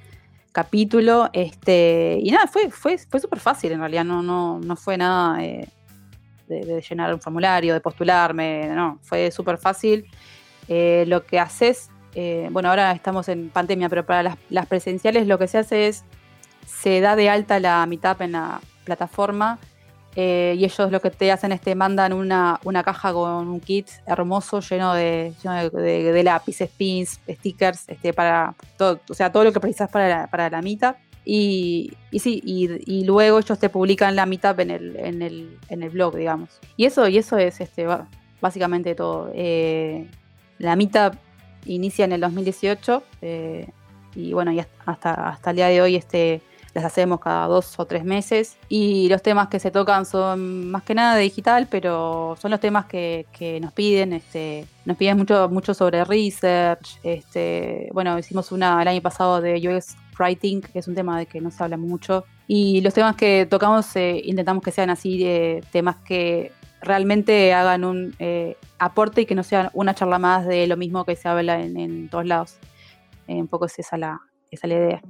capítulo. 0.52 1.30
Este, 1.32 2.20
y 2.22 2.30
nada, 2.32 2.46
fue, 2.48 2.72
fue, 2.72 2.98
fue 2.98 3.22
súper 3.22 3.40
fácil 3.40 3.72
en 3.72 3.80
realidad, 3.80 4.04
no, 4.04 4.22
no, 4.22 4.60
no 4.60 4.76
fue 4.76 4.98
nada 4.98 5.42
eh, 5.42 5.66
de, 6.50 6.82
llenar 6.82 7.14
un 7.14 7.22
formulario, 7.22 7.74
de 7.74 7.80
postularme, 7.80 8.68
no, 8.68 9.00
fue 9.02 9.32
súper 9.32 9.58
fácil. 9.58 10.08
Lo 10.68 11.26
que 11.26 11.40
haces, 11.40 11.90
bueno, 12.52 12.70
ahora 12.70 12.92
estamos 12.92 13.30
en 13.30 13.50
pandemia, 13.50 13.88
pero 13.88 14.06
para 14.06 14.24
las, 14.24 14.38
las, 14.50 14.66
presenciales 14.66 15.26
lo 15.26 15.38
que 15.38 15.48
se 15.48 15.58
hace 15.58 15.88
es, 15.88 16.04
se 16.66 17.02
da 17.02 17.16
de 17.16 17.30
alta 17.30 17.60
la 17.60 17.86
meetup 17.86 18.22
en 18.22 18.34
la 18.34 18.62
plataforma. 18.84 19.60
Eh, 20.16 20.56
y 20.58 20.66
ellos 20.66 20.92
lo 20.92 21.00
que 21.00 21.10
te 21.10 21.32
hacen 21.32 21.54
es 21.54 21.62
te 21.62 21.74
mandan 21.74 22.12
una, 22.12 22.60
una 22.66 22.84
caja 22.84 23.14
con 23.14 23.48
un 23.48 23.62
kit 23.62 23.88
hermoso 24.06 24.60
lleno 24.60 24.94
de, 24.94 25.34
lleno 25.42 25.70
de, 25.70 26.24
lápices, 26.24 26.70
pins, 26.70 27.22
stickers, 27.30 27.88
este, 27.88 28.12
para 28.12 28.54
todo, 28.78 29.00
o 29.10 29.14
sea, 29.14 29.32
todo 29.32 29.46
lo 29.46 29.54
que 29.54 29.62
precisas 29.62 29.90
para 29.90 30.10
la, 30.10 30.28
para 30.28 30.50
la 30.50 30.62
meetup. 30.62 30.96
Y, 31.24 31.94
y 32.10 32.20
sí, 32.20 32.42
y, 32.44 32.68
y, 32.92 33.06
luego 33.06 33.40
ellos 33.40 33.58
te 33.58 33.70
publican 33.70 34.16
la 34.16 34.26
meetup 34.26 34.60
en 34.60 34.72
el, 34.72 34.96
en 34.98 35.22
el, 35.22 35.58
en 35.70 35.84
el 35.84 35.90
blog, 35.92 36.16
digamos. 36.16 36.50
Y 36.76 36.86
eso, 36.86 37.08
y 37.08 37.18
eso 37.18 37.38
es 37.38 37.62
este, 37.62 37.88
básicamente 38.42 38.96
todo. 38.96 39.32
Eh, 39.34 40.08
la 40.58 40.76
meetup 40.76 41.14
inicia 41.66 42.06
en 42.06 42.12
el 42.14 42.22
2018 42.22 43.04
eh, 43.22 43.70
y 44.16 44.34
bueno, 44.34 44.52
y 44.52 44.60
hasta, 44.60 45.30
hasta 45.30 45.50
el 45.52 45.56
día 45.56 45.68
de 45.68 45.82
hoy 45.82 45.96
este, 45.96 46.42
las 46.74 46.86
hacemos 46.86 47.20
cada 47.20 47.48
dos 47.48 47.80
o 47.80 47.86
tres 47.86 48.04
meses 48.04 48.58
y 48.70 49.10
los 49.10 49.22
temas 49.22 49.48
que 49.50 49.60
se 49.60 49.72
tocan 49.72 50.06
son 50.06 50.72
más 50.72 50.84
que 50.84 50.96
nada 50.96 51.16
de 51.16 51.24
digital, 51.24 51.68
pero 51.70 52.36
son 52.40 52.52
los 52.52 52.60
temas 52.60 52.86
que, 52.86 53.26
que 53.32 53.60
nos 53.60 53.74
piden, 53.74 54.14
este, 54.14 54.66
nos 54.86 54.98
piden 54.98 55.18
mucho, 55.18 55.50
mucho 55.50 55.74
sobre 55.74 56.04
research, 56.06 57.00
este, 57.04 57.90
bueno, 57.94 58.18
hicimos 58.18 58.52
una 58.52 58.82
el 58.82 58.88
año 58.88 59.02
pasado 59.02 59.42
de 59.42 59.56
UX 59.56 59.96
Writing, 60.18 60.62
que 60.62 60.80
es 60.80 60.88
un 60.88 60.96
tema 60.96 61.18
de 61.18 61.26
que 61.26 61.42
no 61.42 61.52
se 61.52 61.64
habla 61.64 61.78
mucho, 61.78 62.26
y 62.48 62.82
los 62.82 62.94
temas 62.94 63.16
que 63.16 63.48
tocamos 63.50 63.96
eh, 63.96 64.22
intentamos 64.24 64.64
que 64.64 64.72
sean 64.72 64.90
así, 64.90 65.24
eh, 65.26 65.62
temas 65.72 65.98
que 65.98 66.52
realmente 66.82 67.54
hagan 67.54 67.84
un 67.84 68.16
eh, 68.20 68.58
aporte 68.80 69.22
y 69.22 69.26
que 69.26 69.36
no 69.36 69.44
sean 69.44 69.70
una 69.74 69.94
charla 69.94 70.20
más 70.20 70.48
de 70.48 70.68
lo 70.68 70.78
mismo 70.78 71.06
que 71.06 71.16
se 71.16 71.28
habla 71.28 71.62
en, 71.62 71.78
en 71.78 72.10
todos 72.10 72.26
lados. 72.26 72.58
Eh, 73.28 73.36
un 73.36 73.48
poco 73.48 73.66
es 73.66 73.80
esa 73.80 73.98
la, 73.98 74.20
esa 74.50 74.68
la 74.68 74.74
idea. 74.74 75.02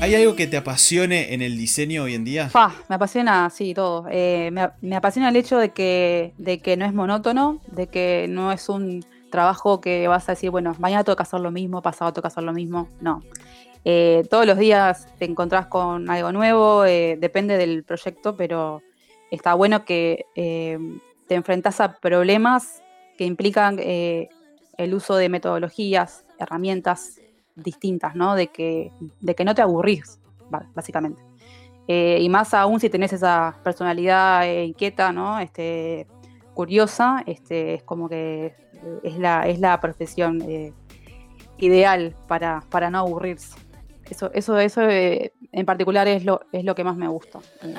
¿Hay 0.00 0.14
algo 0.14 0.36
que 0.36 0.46
te 0.46 0.56
apasione 0.56 1.34
en 1.34 1.42
el 1.42 1.56
diseño 1.56 2.04
hoy 2.04 2.14
en 2.14 2.24
día? 2.24 2.48
Fa, 2.48 2.74
me 2.88 2.96
apasiona, 2.96 3.50
sí, 3.50 3.74
todo. 3.74 4.06
Eh, 4.10 4.50
me, 4.52 4.70
me 4.80 4.96
apasiona 4.96 5.28
el 5.28 5.36
hecho 5.36 5.58
de 5.58 5.70
que, 5.70 6.32
de 6.38 6.60
que 6.60 6.76
no 6.76 6.84
es 6.84 6.92
monótono, 6.92 7.60
de 7.70 7.86
que 7.86 8.26
no 8.28 8.52
es 8.52 8.68
un 8.68 9.04
trabajo 9.32 9.80
que 9.80 10.06
vas 10.06 10.28
a 10.28 10.32
decir, 10.32 10.50
bueno, 10.50 10.76
mañana 10.78 11.02
tengo 11.02 11.16
que 11.16 11.24
hacer 11.24 11.40
lo 11.40 11.50
mismo, 11.50 11.82
pasado 11.82 12.12
tengo 12.12 12.22
que 12.22 12.28
hacer 12.28 12.44
lo 12.44 12.52
mismo. 12.52 12.88
No. 13.00 13.20
Eh, 13.84 14.22
todos 14.30 14.46
los 14.46 14.58
días 14.58 15.08
te 15.18 15.24
encontrás 15.24 15.66
con 15.66 16.08
algo 16.08 16.30
nuevo, 16.30 16.84
eh, 16.84 17.16
depende 17.18 17.58
del 17.58 17.82
proyecto, 17.82 18.36
pero 18.36 18.80
está 19.32 19.54
bueno 19.54 19.84
que 19.84 20.26
eh, 20.36 20.78
te 21.26 21.34
enfrentás 21.34 21.80
a 21.80 21.98
problemas 21.98 22.80
que 23.18 23.24
implican 23.24 23.78
el 23.80 24.94
uso 24.94 25.16
de 25.16 25.28
metodologías, 25.28 26.24
herramientas 26.38 27.20
distintas, 27.56 28.14
¿no? 28.14 28.34
De 28.34 28.48
que, 28.48 28.92
de 29.20 29.34
que 29.34 29.44
no 29.44 29.54
te 29.54 29.62
aburrís, 29.62 30.18
básicamente. 30.74 31.22
Y 31.86 32.28
más 32.30 32.54
aún 32.54 32.80
si 32.80 32.88
tenés 32.88 33.12
esa 33.12 33.58
personalidad 33.62 34.44
inquieta, 34.46 35.12
¿no? 35.12 35.38
Este, 35.40 36.06
curiosa, 36.54 37.22
este, 37.26 37.74
es 37.74 37.82
como 37.82 38.08
que 38.08 38.54
es 39.02 39.18
la, 39.18 39.46
es 39.48 39.58
la 39.60 39.80
profesión 39.80 40.42
eh, 40.42 40.72
ideal 41.58 42.14
para, 42.28 42.62
para 42.70 42.90
no 42.90 42.98
aburrirse. 42.98 43.56
Eso, 44.10 44.30
eso, 44.34 44.58
eso 44.58 44.82
eh, 44.82 45.32
en 45.52 45.64
particular 45.66 46.06
es 46.08 46.24
lo, 46.24 46.40
es 46.52 46.64
lo 46.64 46.74
que 46.74 46.84
más 46.84 46.96
me 46.96 47.08
gusta. 47.08 47.38
Eh. 47.62 47.74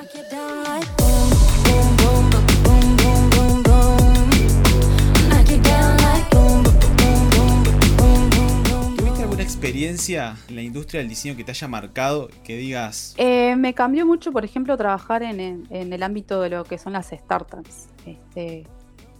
¿Tuviste 8.96 9.22
alguna 9.22 9.42
experiencia 9.42 10.36
en 10.48 10.56
la 10.56 10.62
industria 10.62 11.00
del 11.00 11.08
diseño 11.08 11.36
que 11.36 11.44
te 11.44 11.50
haya 11.50 11.68
marcado? 11.68 12.28
Que 12.42 12.56
digas, 12.56 13.14
Eh, 13.18 13.54
me 13.56 13.74
cambió 13.74 14.06
mucho, 14.06 14.32
por 14.32 14.44
ejemplo, 14.44 14.76
trabajar 14.76 15.22
en, 15.22 15.40
en- 15.40 15.66
en 15.70 15.92
el 15.92 16.02
ámbito 16.02 16.40
de 16.40 16.50
lo 16.50 16.64
que 16.64 16.78
son 16.78 16.92
las 16.94 17.08
startups. 17.10 17.88
Este, 18.06 18.66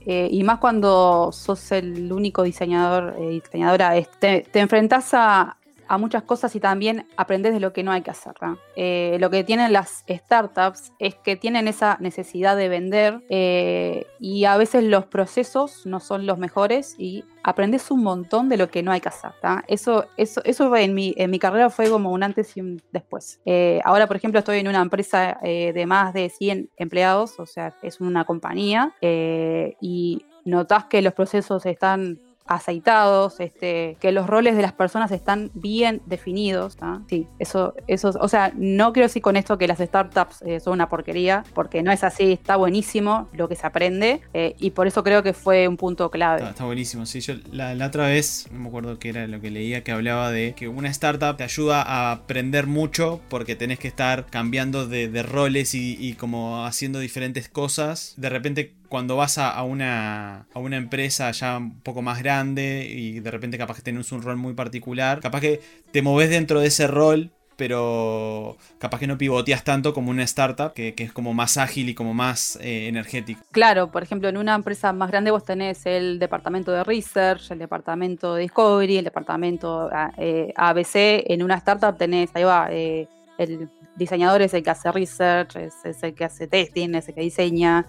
eh, 0.07 0.29
y 0.31 0.43
más 0.45 0.59
cuando 0.59 1.31
sos 1.33 1.73
el 1.73 2.13
único 2.13 2.43
diseñador, 2.43 3.15
eh, 3.19 3.41
diseñadora, 3.43 3.95
te, 4.19 4.47
te 4.51 4.61
enfrentás 4.61 5.15
a, 5.15 5.57
a 5.89 5.99
muchas 5.99 6.23
cosas 6.23 6.55
y 6.55 6.61
también 6.61 7.07
aprendes 7.17 7.53
de 7.53 7.61
lo 7.61 7.73
que 7.73 7.83
no 7.83 7.93
hay 7.93 8.03
que 8.03 8.11
hacer. 8.11 8.35
Eh, 8.77 9.17
lo 9.21 9.31
que 9.31 9.45
tienen 9.45 9.73
las 9.73 10.05
startups 10.09 10.93
es 10.99 11.15
que 11.17 11.37
tienen 11.37 11.69
esa 11.69 11.97
necesidad 12.01 12.57
de 12.57 12.69
vender 12.69 13.23
eh, 13.29 14.07
y 14.21 14.45
a 14.45 14.57
veces 14.57 14.85
los 14.85 15.07
procesos 15.07 15.87
no 15.87 16.01
son 16.01 16.27
los 16.27 16.39
mejores 16.39 16.95
y 16.99 17.25
aprendes 17.43 17.91
un 17.91 18.03
montón 18.03 18.49
de 18.49 18.57
lo 18.57 18.71
que 18.71 18.83
no 18.83 18.93
hay 18.93 19.01
que 19.01 19.09
hacer. 19.09 19.33
Eso, 19.69 20.07
eso, 20.17 20.43
eso 20.45 20.75
en, 20.77 20.95
mi, 20.95 21.15
en 21.17 21.31
mi 21.31 21.39
carrera 21.39 21.71
fue 21.71 21.91
como 21.91 22.11
un 22.13 22.23
antes 22.23 22.57
y 22.57 22.61
un 22.61 22.83
después. 22.93 23.41
Eh, 23.45 23.81
ahora, 23.85 24.07
por 24.07 24.17
ejemplo, 24.17 24.39
estoy 24.39 24.59
en 24.59 24.69
una 24.69 24.81
empresa 24.81 25.39
de 25.43 25.85
más 25.87 26.15
de 26.15 26.31
100 26.31 26.71
empleados, 26.77 27.39
o 27.39 27.47
sea, 27.47 27.75
es 27.83 28.01
una 28.01 28.25
compañía, 28.25 28.95
y 29.01 30.25
notas 30.45 30.85
que 30.87 31.03
los 31.03 31.15
procesos 31.15 31.65
están 31.67 32.19
aceitados, 32.47 33.41
este, 33.41 33.97
que 34.01 34.13
los 34.13 34.27
roles 34.27 34.57
de 34.57 34.63
las 34.63 34.73
personas 34.73 35.11
están 35.13 35.51
bien 35.55 36.03
definidos. 36.07 36.77
¿tá? 36.77 37.03
Sí, 37.09 37.27
eso, 37.39 37.75
eso, 37.87 38.13
o 38.21 38.29
sea, 38.29 38.53
no 38.55 38.93
quiero 38.93 39.07
decir 39.07 39.23
con 39.23 39.37
esto 39.37 39.57
que 39.59 39.67
las 39.67 39.79
startups 39.79 40.43
eh, 40.43 40.61
son 40.61 40.75
una 40.75 40.89
porquería, 40.89 41.45
porque 41.55 41.83
no 41.83 41.91
es 41.91 42.05
así, 42.05 42.33
está 42.33 42.57
buenísimo 42.57 43.29
lo 43.33 43.49
que 43.49 43.57
se 43.57 43.67
aprende, 43.67 44.21
eh, 44.35 44.55
y 44.59 44.71
por 44.71 44.87
eso 44.87 45.03
creo 45.03 45.23
que 45.23 45.33
fue 45.33 45.69
un 45.69 45.77
punto 45.77 46.11
clave. 46.11 46.43
Está, 46.49 46.65
buenísimo, 46.65 47.07
sí. 47.07 47.21
Yo 47.21 47.35
la, 47.53 47.75
otra 47.87 48.09
vez, 48.09 48.49
no 48.51 48.61
me 48.61 48.69
acuerdo 48.69 48.99
qué 48.99 49.11
era 49.11 49.27
lo 49.27 49.41
que 49.41 49.51
leía, 49.51 49.83
que 49.83 49.93
hablaba 49.93 50.31
de 50.31 50.55
que 50.55 50.69
una 50.69 50.89
startup 50.91 51.37
te 51.37 51.45
ayuda 51.45 51.83
a 51.83 52.13
aprender 52.13 52.67
mucho 52.67 53.21
porque 53.29 53.57
tenés 53.57 53.79
que 53.79 53.89
estar 53.89 54.27
cambiando 54.27 54.87
de, 54.87 55.25
roles 55.25 55.75
y 55.75 56.15
como 56.15 56.67
haciendo 56.67 56.99
diferentes 56.99 57.49
cosas. 57.49 58.15
De 58.17 58.29
repente 58.29 58.75
cuando 58.95 59.17
vas 59.17 59.39
a, 59.39 59.61
una, 59.65 60.47
a 60.55 60.59
una 60.61 60.77
empresa 60.77 61.29
ya 61.33 61.57
un 61.57 61.81
poco 61.81 62.01
más 62.01 62.23
grande 62.23 62.87
y 62.89 63.19
de 63.19 63.29
repente 63.33 63.59
capaz 63.59 63.75
que 63.75 63.83
tenés 63.83 64.13
un 64.13 64.23
rol 64.23 64.37
muy 64.37 64.55
particular, 64.55 65.19
capaz 65.19 65.41
que 65.41 65.61
te 65.91 66.01
moves 66.01 66.31
dentro 66.31 66.61
de 66.61 66.69
ese 66.69 66.87
rol. 66.87 67.33
Pero 67.57 68.57
capaz 68.79 69.01
que 69.01 69.09
no 69.09 69.19
pivoteas 69.19 69.65
tanto 69.65 69.95
como 69.95 70.11
una 70.11 70.23
startup, 70.23 70.73
que, 70.75 70.95
que 70.95 71.03
es 71.05 71.13
como 71.13 71.35
más 71.35 71.57
ágil 71.57 71.89
y 71.89 71.95
como 71.95 72.15
más 72.15 72.57
eh, 72.61 72.87
energético. 72.87 73.41
Claro, 73.51 73.91
por 73.91 74.05
ejemplo, 74.05 74.29
en 74.29 74.37
una 74.37 74.55
empresa 74.55 74.93
más 74.93 75.11
grande 75.11 75.33
vos 75.33 75.45
tenés 75.45 75.87
el 75.87 76.21
departamento 76.21 76.71
de 76.71 76.85
research, 76.85 77.51
el 77.51 77.59
departamento 77.59 78.35
de 78.35 78.43
discovery, 78.43 78.99
el 78.99 79.05
departamento 79.05 79.89
ah, 79.93 80.13
eh, 80.19 80.53
ABC. 80.57 81.25
En 81.27 81.43
una 81.43 81.57
startup 81.57 81.97
tenés, 81.97 82.31
ahí 82.35 82.45
va, 82.45 82.69
eh, 82.71 83.09
el 83.39 83.69
diseñador 83.97 84.43
es 84.43 84.55
el 84.55 84.63
que 84.63 84.71
hace 84.71 84.91
research, 84.93 85.57
es, 85.57 85.75
es 85.85 86.03
el 86.03 86.15
que 86.15 86.25
hace 86.25 86.47
testing, 86.47 86.95
es 86.95 87.09
el 87.09 87.15
que 87.15 87.23
diseña, 87.23 87.87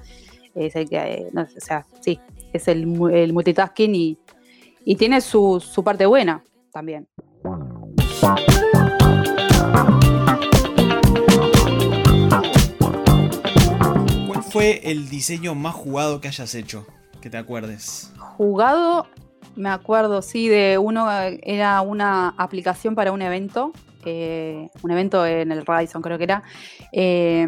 es 0.55 0.75
el 0.75 0.89
que, 0.89 0.97
eh, 0.97 1.29
no 1.33 1.41
o 1.41 1.59
sea, 1.59 1.85
sí, 1.99 2.19
es 2.53 2.67
el, 2.67 2.83
el 3.13 3.33
multitasking 3.33 3.93
y, 3.93 4.17
y 4.85 4.95
tiene 4.95 5.21
su, 5.21 5.59
su 5.59 5.83
parte 5.83 6.05
buena 6.05 6.43
también. 6.71 7.07
¿Cuál 14.27 14.43
fue 14.49 14.81
el 14.89 15.09
diseño 15.09 15.53
más 15.55 15.75
jugado 15.75 16.21
que 16.21 16.29
hayas 16.29 16.55
hecho? 16.55 16.87
Que 17.21 17.29
te 17.29 17.37
acuerdes. 17.37 18.13
Jugado, 18.17 19.07
me 19.55 19.69
acuerdo, 19.69 20.21
sí, 20.21 20.47
de 20.47 20.77
uno, 20.77 21.11
eh, 21.11 21.39
era 21.43 21.81
una 21.81 22.29
aplicación 22.37 22.95
para 22.95 23.11
un 23.11 23.21
evento, 23.21 23.71
un 24.05 24.91
evento 24.91 25.25
en 25.25 25.51
el 25.51 25.65
Radisson 25.65 26.01
creo 26.01 26.17
que 26.17 26.23
era, 26.23 26.43
eh, 26.91 27.47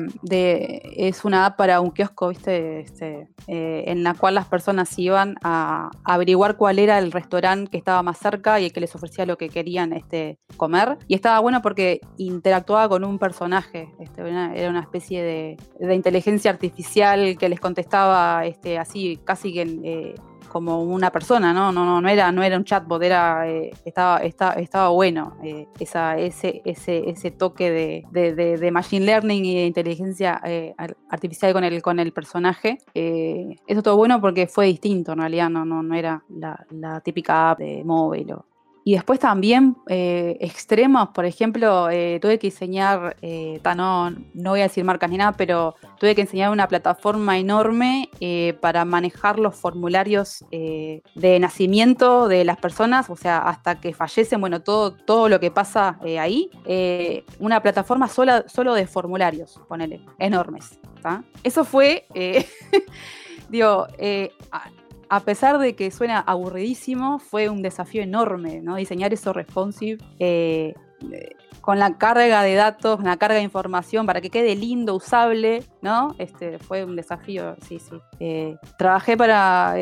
es 0.97 1.25
una 1.25 1.45
app 1.45 1.57
para 1.57 1.81
un 1.81 1.91
kiosco, 1.91 2.29
¿viste? 2.29 2.81
Este, 2.81 3.27
eh, 3.47 3.83
en 3.87 4.03
la 4.03 4.13
cual 4.13 4.35
las 4.35 4.45
personas 4.45 4.97
iban 4.97 5.35
a 5.43 5.89
averiguar 6.03 6.57
cuál 6.57 6.79
era 6.79 6.97
el 6.99 7.11
restaurante 7.11 7.71
que 7.71 7.77
estaba 7.77 8.03
más 8.03 8.17
cerca 8.17 8.59
y 8.59 8.65
el 8.65 8.73
que 8.73 8.81
les 8.81 8.93
ofrecía 8.95 9.25
lo 9.25 9.37
que 9.37 9.49
querían 9.49 9.93
este, 9.93 10.39
comer. 10.57 10.97
Y 11.07 11.15
estaba 11.15 11.39
bueno 11.39 11.61
porque 11.61 12.01
interactuaba 12.17 12.89
con 12.89 13.03
un 13.03 13.19
personaje, 13.19 13.89
este, 13.99 14.21
era 14.21 14.69
una 14.69 14.81
especie 14.81 15.23
de, 15.23 15.95
inteligencia 15.95 16.51
artificial 16.51 17.37
que 17.37 17.49
les 17.49 17.59
contestaba 17.59 18.45
este, 18.45 18.77
así, 18.77 19.19
casi 19.23 19.53
que... 19.53 19.61
eh, 19.83 20.15
como 20.57 20.81
una 20.83 21.11
persona, 21.11 21.53
¿no? 21.53 21.71
No, 21.71 21.85
no, 21.85 22.01
no 22.01 22.09
era, 22.09 22.31
no 22.31 22.41
era 22.43 22.57
un 22.57 22.63
chatbot, 22.63 23.01
era, 23.03 23.47
eh, 23.49 23.71
estaba, 23.85 24.17
estaba, 24.19 24.53
estaba 24.53 24.89
bueno 24.89 25.37
eh, 25.43 25.67
esa, 25.79 26.17
ese, 26.17 26.61
ese, 26.65 27.09
ese 27.09 27.31
toque 27.31 27.69
de, 27.71 28.05
de- 28.11 28.33
de- 28.57 28.71
machine 28.71 29.05
learning 29.05 29.45
y 29.45 29.55
de 29.55 29.65
inteligencia 29.67 30.41
eh, 30.45 30.73
ar- 30.77 30.97
artificial 31.09 31.53
con 31.53 31.63
el, 31.63 31.81
con 31.81 31.99
el 31.99 32.11
personaje. 32.11 32.79
Eso 33.67 33.81
todo 33.83 33.97
bueno 33.97 34.19
porque 34.21 34.47
fue 34.47 34.65
distinto 34.67 35.11
en 35.13 35.19
realidad, 35.19 35.49
no, 35.49 35.63
no, 35.65 35.83
no 35.83 35.95
era 35.95 36.23
la, 36.29 36.65
la 36.71 36.99
típica 37.01 37.51
app 37.51 37.59
de 37.59 37.83
móvil 37.83 38.31
o, 38.33 38.45
y 38.87 38.93
después 38.93 39.19
también 39.19 39.75
eh, 39.89 40.37
extremos, 40.39 41.09
por 41.09 41.25
ejemplo, 41.25 41.89
eh, 41.89 42.19
tuve 42.21 42.39
que 42.39 42.47
diseñar, 42.47 43.17
eh, 43.21 43.59
no, 43.75 44.15
voy 44.33 44.61
a 44.61 44.63
decir 44.63 44.85
marcas 44.85 45.09
ni 45.09 45.17
nada, 45.17 45.33
pero 45.33 45.75
tuve 45.99 46.15
que 46.15 46.21
enseñar 46.21 46.51
una 46.51 46.69
plataforma 46.69 47.37
enorme 47.37 48.09
eh, 48.21 48.57
para 48.61 48.85
manejar 48.85 49.39
los 49.39 49.57
formularios 49.57 50.45
de 50.49 51.37
nacimiento 51.41 52.29
de 52.29 52.45
las 52.45 52.59
personas, 52.59 53.09
o 53.09 53.17
sea, 53.17 53.39
hasta 53.39 53.81
que 53.81 53.93
fallecen, 53.93 54.39
bueno, 54.39 54.61
todo, 54.61 54.93
todo 54.93 55.27
lo 55.27 55.41
que 55.41 55.51
pasa 55.51 55.99
ahí. 56.17 56.49
Una 57.39 57.61
plataforma 57.61 58.07
sola, 58.07 58.45
solo 58.47 58.73
de 58.73 58.87
formularios, 58.87 59.59
ponele, 59.67 59.99
enormes. 60.17 60.79
Eso 61.43 61.65
fue, 61.65 62.07
digo, 63.49 63.85
a, 65.09 65.19
pesar 65.21 65.57
de 65.59 65.75
que 65.75 65.91
suena 65.91 66.19
aburridísimo, 66.19 67.19
fue 67.19 67.49
un 67.49 67.61
desafío 67.61 68.01
enorme, 68.03 68.61
¿no? 68.61 68.75
Diseñar 68.75 69.13
eso 69.13 69.33
responsive. 69.33 69.97
eh, 70.19 70.73
eh, 71.11 71.29
con 71.61 71.79
la 71.79 71.97
carga 71.97 72.43
de 72.43 72.55
datos, 72.55 73.03
la 73.03 73.17
carga 73.17 73.35
de 73.35 73.41
información 73.41 74.05
para 74.05 74.21
que 74.21 74.29
quede 74.29 74.55
lindo, 74.55 74.95
usable, 74.95 75.63
¿no? 75.81 76.15
Este, 76.17 76.59
fue 76.59 76.85
un 76.85 76.95
desafío, 76.95 77.57
sí, 77.67 77.77
sí. 77.77 77.97
Eh, 78.21 78.55
trabajé 78.77 79.17
para, 79.17 79.75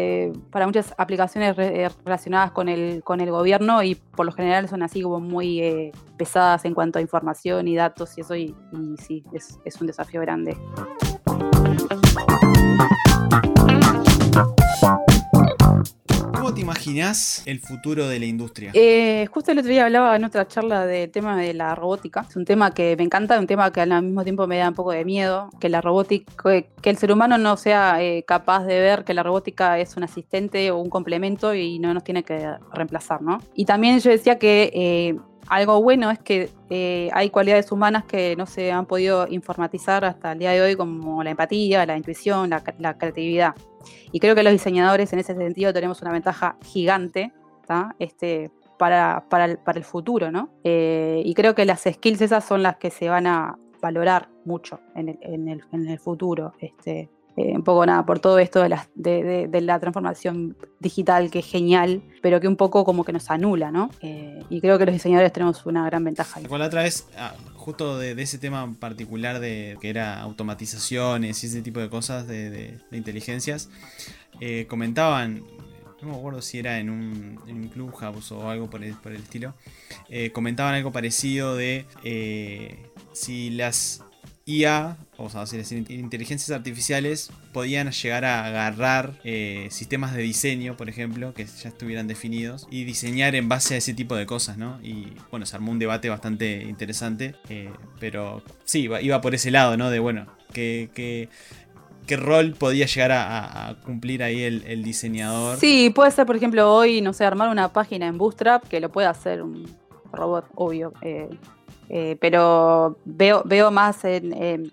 para 0.50 0.65
muchas 0.65 0.96
aplicaciones 0.98 1.55
re- 1.55 1.89
relacionadas 2.03 2.51
con 2.51 2.70
el, 2.70 3.03
con 3.03 3.22
el 3.22 3.29
gobierno 3.29 3.84
y 3.84 3.94
por 3.94 4.25
lo 4.25 4.32
general 4.32 4.67
son 4.67 4.82
así 4.82 5.03
como 5.03 5.20
muy 5.20 5.91
pesadas 6.17 6.65
en 6.65 6.74
cuanto 6.74 6.98
a 6.98 7.03
información 7.03 7.67
y 7.67 7.75
datos 7.75 8.17
y 8.17 8.22
eso, 8.22 8.36
y, 8.36 8.55
y 8.74 8.98
sí, 8.98 9.24
es, 9.32 9.60
es 9.63 9.79
un 9.79 9.86
desafío 9.86 10.22
grande. 10.22 10.58
¿Cómo 16.55 16.63
te 16.63 16.71
imaginás 16.71 17.43
el 17.45 17.59
futuro 17.59 18.07
de 18.07 18.17
la 18.17 18.25
industria? 18.27 18.71
Eh, 18.74 19.27
justo 19.29 19.51
el 19.51 19.59
otro 19.59 19.69
día 19.69 19.83
hablaba 19.83 20.15
en 20.15 20.24
otra 20.24 20.47
charla 20.47 20.85
del 20.85 21.12
tema 21.12 21.35
de 21.35 21.53
la 21.53 21.75
robótica. 21.75 22.25
Es 22.29 22.38
un 22.38 22.45
tema 22.45 22.74
que 22.74 22.95
me 22.95 23.03
encanta, 23.03 23.38
un 23.38 23.45
tema 23.45 23.74
que 23.74 23.81
al 23.81 24.01
mismo 24.01 24.24
tiempo 24.24 24.47
me 24.47 24.59
da 24.59 24.69
un 24.69 24.74
poco 24.74 24.91
de 24.91 25.03
miedo, 25.03 25.50
que 25.59 25.67
la 25.67 25.81
robótica, 25.81 26.31
que, 26.81 26.89
el 26.89 26.95
ser 26.95 27.12
humano 27.12 27.38
no 27.38 27.57
sea 27.57 28.01
eh, 28.01 28.24
capaz 28.25 28.63
de 28.63 28.79
ver 28.79 29.03
que 29.03 29.13
la 29.13 29.21
robótica 29.21 29.79
es 29.79 29.97
un 29.97 30.05
asistente 30.05 30.71
o 30.71 30.77
un 30.77 30.89
complemento 30.89 31.53
y 31.53 31.77
no 31.77 31.93
nos 31.93 32.05
tiene 32.05 32.24
que 32.24 32.47
reemplazar, 32.71 33.21
¿no? 33.21 33.39
Y 33.53 33.65
también 33.65 34.00
yo 34.00 34.09
decía 34.09 34.39
que 34.39 34.71
eh, 34.74 35.19
algo 35.50 35.81
bueno 35.81 36.09
es 36.09 36.19
que 36.19 36.50
eh, 36.69 37.09
hay 37.12 37.31
cualidades 37.31 37.69
humanas 37.69 38.05
que 38.05 38.38
no 38.38 38.45
se 38.45 38.71
han 38.71 38.85
podido 38.85 39.27
informatizar 39.27 40.05
hasta 40.05 40.31
el 40.31 40.39
día 40.39 40.51
de 40.51 40.62
hoy, 40.62 40.75
como 40.77 41.21
la 41.21 41.31
empatía, 41.31 41.85
la 41.85 41.97
intuición, 41.97 42.50
la 42.50 42.97
creatividad. 42.97 43.55
Y 44.12 44.20
creo 44.20 44.36
que 44.36 44.44
los 44.44 44.54
diseñadores 44.54 45.12
en 45.13 45.20
ese 45.20 45.36
sentido 45.36 45.74
tenemos 45.74 46.01
una 46.01 46.12
ventaja 46.12 46.58
gigante 46.63 47.34
este, 48.00 48.51
para, 48.77 49.25
para, 49.30 49.46
el, 49.46 49.58
para 49.58 49.77
el 49.77 49.86
futuro, 49.86 50.32
¿no? 50.32 50.50
Eh, 50.63 51.22
y 51.25 51.34
creo 51.34 51.56
que 51.56 51.65
las 51.65 51.84
skills 51.84 52.22
esas 52.22 52.46
son 52.46 52.63
las 52.63 52.77
que 52.77 52.92
se 52.92 53.10
van 53.10 53.27
a 53.27 53.58
valorar 53.82 54.30
mucho 54.46 54.80
en 54.96 55.10
el, 55.10 55.18
en 55.22 55.48
el, 55.48 55.63
en 55.72 55.88
el 55.88 56.00
futuro. 56.00 56.54
Este, 56.60 57.10
eh, 57.38 57.51
un 57.54 57.63
poco 57.63 57.86
nada, 57.86 58.06
por 58.06 58.20
todo 58.20 58.39
esto 58.39 58.62
de 58.62 58.70
la, 58.70 58.88
de, 58.96 59.50
la, 59.62 59.77
transformación 59.77 60.56
digital, 60.80 61.30
que 61.30 61.39
es 61.39 61.46
genial, 61.46 62.01
pero 62.22 62.39
que 62.39 62.48
un 62.48 62.56
poco 62.56 62.86
como 62.86 63.04
que 63.04 63.12
nos 63.12 63.30
anula, 63.30 63.72
¿no? 63.72 63.89
Eh, 64.00 64.42
y 64.50 64.62
creo 64.62 64.77
que 64.77 64.86
los 64.86 64.94
diseñadores 64.94 65.34
tenemos 65.34 65.65
una 65.65 65.86
gran 65.86 66.01
ventaja. 66.06 66.39
Ahí. 66.39 66.48
La 66.50 66.65
otra 66.68 66.84
vez, 66.84 67.10
ah, 67.18 67.36
justo 67.56 67.98
de, 67.98 68.12
ese 68.22 68.38
tema 68.38 68.74
particular 68.80 69.42
de 69.42 69.77
que 69.82 69.89
era 69.89 70.22
automatizaciones 70.22 71.44
y 71.44 71.48
ese 71.48 71.62
tipo 71.62 71.82
de 71.82 71.89
cosas 71.89 72.25
de, 72.25 72.77
inteligencias, 72.94 73.70
eh, 74.39 74.65
comentaban, 74.70 75.44
no 76.01 76.08
me 76.08 76.15
acuerdo 76.15 76.42
si 76.42 76.60
era 76.60 76.80
en 76.80 76.89
un, 76.89 77.38
en 77.48 77.63
un 77.63 77.68
Clubhouse 77.68 78.32
o 78.32 78.50
algo 78.50 78.70
por 78.70 78.82
el, 78.82 78.94
por 78.94 79.12
el 79.12 79.22
estilo, 79.22 79.56
comentaban 80.32 80.75
algo 80.75 80.94
parecido 80.94 81.58
de 81.58 81.86
si 83.12 83.50
las 83.50 84.04
IA, 84.47 84.97
o 85.17 85.29
sea, 85.29 85.43
inteligencias 85.89 86.55
artificiales 86.55 87.31
podían 87.51 87.89
llegar 87.91 88.25
a 88.25 88.45
agarrar 88.45 89.13
eh, 89.23 89.67
sistemas 89.71 90.13
de 90.13 90.21
diseño, 90.21 90.77
por 90.77 90.87
ejemplo, 90.87 91.33
que 91.33 91.45
ya 91.45 91.69
estuvieran 91.69 92.07
definidos, 92.07 92.67
y 92.69 92.83
diseñar 92.83 93.33
en 93.33 93.49
base 93.49 93.73
a 93.73 93.77
ese 93.77 93.95
tipo 93.95 94.15
de 94.15 94.27
cosas, 94.27 94.57
¿no? 94.57 94.79
Y 94.83 95.13
bueno, 95.31 95.47
se 95.47 95.55
armó 95.55 95.71
un 95.71 95.79
debate 95.79 96.09
bastante 96.09 96.63
interesante, 96.63 97.35
eh, 97.49 97.71
pero 97.99 98.43
sí, 98.65 98.83
iba, 98.83 99.01
iba, 99.01 99.19
por 99.19 99.33
ese 99.33 99.49
lado, 99.49 99.77
¿no? 99.77 99.89
De 99.89 99.97
bueno, 99.97 100.27
que, 100.53 100.91
que 100.93 101.27
qué 102.05 102.17
rol 102.17 102.53
podía 102.53 102.85
llegar 102.85 103.11
a, 103.13 103.77
cumplir 103.83 104.21
ahí 104.21 104.43
el, 104.43 104.63
el, 104.67 104.83
diseñador. 104.83 105.57
Sí, 105.57 105.89
puede 105.89 106.11
ser, 106.11 106.27
por 106.27 106.35
ejemplo, 106.35 106.71
hoy, 106.71 107.01
no 107.01 107.13
sé, 107.13 107.25
armar 107.25 107.49
una 107.49 107.73
página 107.73 108.05
en 108.05 108.19
Bootstrap 108.19 108.63
que 108.67 108.79
lo 108.79 108.91
pueda 108.91 109.09
hacer 109.09 109.41
un 109.41 109.65
robot, 110.11 110.45
obvio. 110.53 110.93
Eh, 111.01 111.29
eh, 111.89 112.18
pero 112.20 112.98
veo, 113.06 113.41
veo 113.45 113.71
más 113.71 114.04
en, 114.06 114.71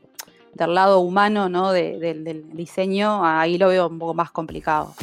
del 0.54 0.74
lado 0.74 1.00
humano 1.00 1.48
¿no? 1.48 1.72
De, 1.72 1.98
del 1.98 2.50
diseño, 2.52 3.24
ahí 3.24 3.58
lo 3.58 3.68
veo 3.68 3.88
un 3.88 3.98
poco 3.98 4.14
más 4.14 4.30
complicado. 4.30 4.94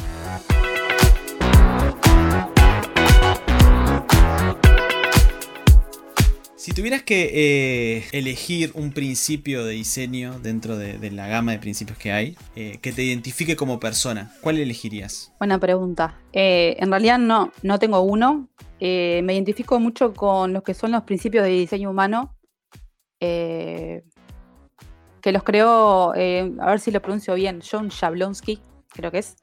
Si 6.60 6.72
tuvieras 6.72 7.02
que 7.02 7.30
eh, 7.32 8.04
elegir 8.12 8.72
un 8.74 8.92
principio 8.92 9.64
de 9.64 9.72
diseño 9.72 10.38
dentro 10.40 10.76
de, 10.76 11.10
la 11.10 11.26
gama 11.26 11.52
de 11.52 11.58
principios 11.58 11.96
que 11.96 12.12
hay, 12.12 12.36
eh, 12.54 12.76
que 12.82 12.92
te 12.92 13.02
identifique 13.02 13.56
como 13.56 13.80
persona, 13.80 14.30
¿cuál 14.42 14.58
elegirías? 14.58 15.32
Buena 15.38 15.58
pregunta. 15.58 16.20
Eh, 16.34 16.76
en 16.78 16.90
realidad 16.90 17.18
no, 17.18 17.50
no 17.62 17.78
tengo 17.78 18.02
uno. 18.02 18.50
Me 18.78 19.32
identifico 19.32 19.80
mucho 19.80 20.12
con 20.12 20.52
los 20.52 20.62
que 20.62 20.74
son 20.74 20.90
los 20.90 21.04
principios 21.04 21.44
de 21.44 21.50
diseño 21.50 21.88
humano, 21.88 22.36
que 23.18 24.02
los 25.24 25.42
creó, 25.42 26.12
a 26.12 26.14
ver 26.14 26.80
si 26.80 26.90
lo 26.90 27.00
pronuncio 27.00 27.36
bien, 27.36 27.62
John 27.62 27.88
Jablonski, 27.88 28.60
creo 28.90 29.10
que 29.10 29.18
es, 29.20 29.36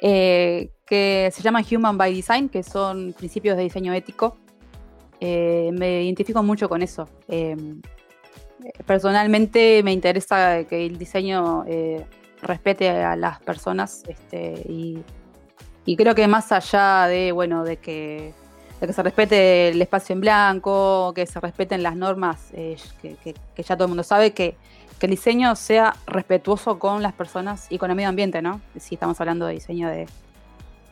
que 0.00 1.30
se 1.32 1.42
llama 1.42 1.64
Human 1.68 1.98
by 1.98 2.14
Design, 2.14 2.48
que 2.48 2.62
son 2.62 3.12
principios 3.12 3.56
de 3.56 3.64
diseño 3.64 3.92
ético. 3.92 4.38
Eh, 5.20 5.70
me 5.72 6.02
identifico 6.02 6.42
mucho 6.42 6.68
con 6.68 6.82
eso. 6.82 7.08
Eh, 7.28 7.56
personalmente 8.86 9.82
me 9.82 9.92
interesa 9.92 10.64
que 10.64 10.86
el 10.86 10.98
diseño 10.98 11.64
eh, 11.66 12.04
respete 12.42 12.90
a 12.90 13.16
las 13.16 13.40
personas 13.40 14.02
este, 14.08 14.62
y, 14.68 15.02
creo 15.96 16.14
que 16.14 16.28
más 16.28 16.52
allá 16.52 17.08
de, 17.08 17.32
bueno, 17.32 17.64
de 17.64 17.78
que, 17.78 18.32
de 18.80 18.86
que, 18.86 18.92
se 18.92 19.02
respete 19.02 19.68
el 19.70 19.82
espacio 19.82 20.12
en 20.12 20.20
blanco, 20.20 21.12
que 21.14 21.26
se 21.26 21.40
respeten 21.40 21.82
las 21.82 21.96
normas 21.96 22.50
eh, 22.52 22.76
que, 23.02 23.34
ya 23.56 23.76
todo 23.76 23.86
el 23.86 23.88
mundo 23.88 24.04
sabe, 24.04 24.32
que, 24.32 24.54
que, 25.00 25.06
el 25.06 25.10
diseño 25.10 25.56
sea 25.56 25.94
respetuoso 26.06 26.78
con 26.78 27.02
las 27.02 27.12
personas 27.12 27.66
y 27.70 27.78
con 27.78 27.90
el 27.90 27.96
medio 27.96 28.08
ambiente, 28.08 28.40
¿no? 28.40 28.60
Si 28.78 28.94
estamos 28.94 29.20
hablando 29.20 29.46
de 29.46 29.54
diseño 29.54 29.88
de 29.88 30.06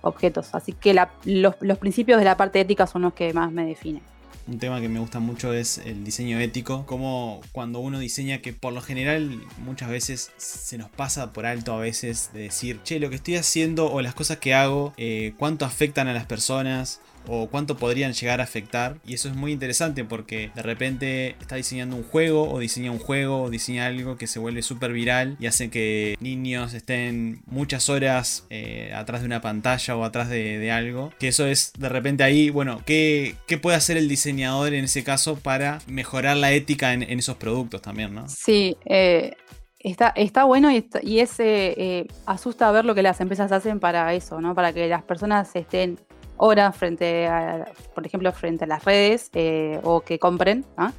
objetos. 0.01 0.53
Así 0.53 0.73
que 0.73 0.93
la, 0.93 1.11
los, 1.25 1.55
los 1.61 1.79
principios 1.79 2.19
de 2.19 2.25
la 2.25 2.37
parte 2.37 2.61
ética 2.61 2.87
son 2.89 3.03
los 3.03 3.15
que 3.15 3.33
más 3.33 3.53
me 3.53 3.67
definen 3.67 4.03
un 4.49 4.59
tema 4.59 4.81
que 4.81 4.89
me 4.89 4.99
gusta 4.99 5.21
mucho 5.21 5.53
es 5.53 5.79
el 5.79 6.05
diseño 6.05 6.39
ético, 6.41 6.87
como 6.87 7.41
cuando 7.53 7.81
uno 7.81 7.99
diseña 7.99 8.39
que 8.39 8.53
por 8.53 8.73
lo 8.73 8.81
general 8.81 9.43
muchas 9.59 9.91
veces 9.91 10.33
se 10.39 10.79
nos 10.79 10.91
pasa 10.91 11.33
por 11.33 11.45
alto 11.45 11.75
a 11.75 11.79
veces 11.79 12.31
de 12.33 12.41
decir, 12.41 12.81
che, 12.83 12.99
lo 12.99 13.11
que 13.11 13.17
estoy 13.17 13.37
haciendo 13.37 13.93
o 13.93 14.01
las 14.01 14.15
cosas 14.15 14.39
que 14.39 14.55
hago, 14.55 14.95
eh, 14.97 15.35
cuánto 15.39 15.67
afectan 15.67 16.09
a 16.09 16.15
las 16.15 16.27
personas 16.27 17.01
o 17.27 17.49
cuánto 17.49 17.77
podrían 17.77 18.13
llegar 18.13 18.41
a 18.41 18.45
afectar. 18.45 18.97
Y 19.07 19.15
eso 19.15 19.29
es 19.29 19.35
muy 19.35 19.53
interesante 19.53 20.05
porque 20.05 20.51
de 20.55 20.63
repente 20.63 21.37
está 21.41 21.57
diseñando 21.57 21.97
un 21.97 22.05
juego 22.05 22.51
o 22.51 22.59
diseña 22.59 22.91
un 22.91 22.99
juego 22.99 23.43
o 23.43 23.51
diseña 23.51 23.87
algo 23.87 24.17
que 24.17 24.27
se 24.27 24.39
vuelve 24.39 24.63
súper 24.63 24.93
viral 24.93 25.37
y 25.41 25.47
hace 25.47 25.71
que 25.71 26.17
niños 26.21 26.75
estén 26.75 27.43
muchas 27.47 27.89
horas 27.89 28.47
eh, 28.51 28.93
atrás 28.95 29.21
de 29.21 29.27
una 29.27 29.41
pantalla 29.41 29.97
o 29.97 30.05
atrás 30.05 30.29
de, 30.29 30.69
algo. 30.69 31.13
Que 31.19 31.29
eso 31.29 31.47
es 31.47 31.73
de 31.79 31.89
repente 31.89 32.25
ahí, 32.25 32.51
bueno, 32.51 32.83
¿qué, 32.85 33.37
qué 33.47 33.57
puede 33.57 33.77
hacer 33.77 33.97
el 33.97 34.09
diseñador 34.09 34.75
en 34.75 34.85
ese 34.85 35.03
caso 35.03 35.37
para 35.37 35.79
mejorar 35.87 36.37
la 36.37 36.53
ética 36.53 36.93
en, 36.93 37.03
esos 37.03 37.37
productos 37.37 37.81
también, 37.81 38.15
¿no? 38.15 38.29
Sí, 38.29 38.77
eh, 38.85 39.35
Está, 39.81 40.13
está, 40.17 40.43
bueno 40.43 40.73
y, 40.73 41.21
es 41.21 41.39
eh, 41.39 42.09
asusta 42.27 42.71
ver 42.73 42.85
lo 42.85 42.97
que 42.97 43.03
las 43.03 43.21
empresas 43.21 43.53
hacen 43.53 43.79
para 43.79 44.13
eso, 44.13 44.41
¿no? 44.41 44.53
Para 44.53 44.73
que 44.73 44.89
las 44.89 45.05
personas 45.05 45.55
estén 45.55 46.01
horas 46.39 46.75
frente 46.77 47.27
a, 47.27 47.67
por 47.95 48.07
ejemplo, 48.07 48.33
frente 48.33 48.65
a 48.65 48.67
las 48.67 48.85
redes 48.85 49.31
eh, 49.35 49.79
o 49.83 50.01
que 50.01 50.19
compren. 50.19 50.65
¿ah? 50.77 50.93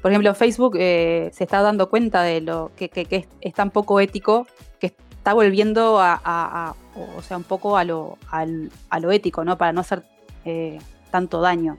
Por 0.00 0.10
ejemplo, 0.10 0.34
Facebook 0.34 0.76
eh, 0.78 1.30
se 1.32 1.44
está 1.44 1.62
dando 1.62 1.88
cuenta 1.90 2.22
de 2.22 2.40
lo 2.40 2.70
que, 2.76 2.90
es, 3.40 3.54
tan 3.54 3.70
poco 3.70 4.00
ético 4.00 4.46
que 4.78 4.94
está 5.10 5.32
volviendo 5.32 5.98
a, 6.00 6.74
o 7.16 7.22
sea, 7.22 7.36
un 7.36 7.44
poco 7.44 7.76
a 7.76 7.84
lo, 7.84 8.18
a 8.30 9.00
lo 9.00 9.12
ético, 9.12 9.44
¿no? 9.44 9.56
Para 9.56 9.72
no 9.72 9.80
hacer 9.80 10.02
eh, 10.44 10.78
tanto 11.10 11.40
daño. 11.40 11.78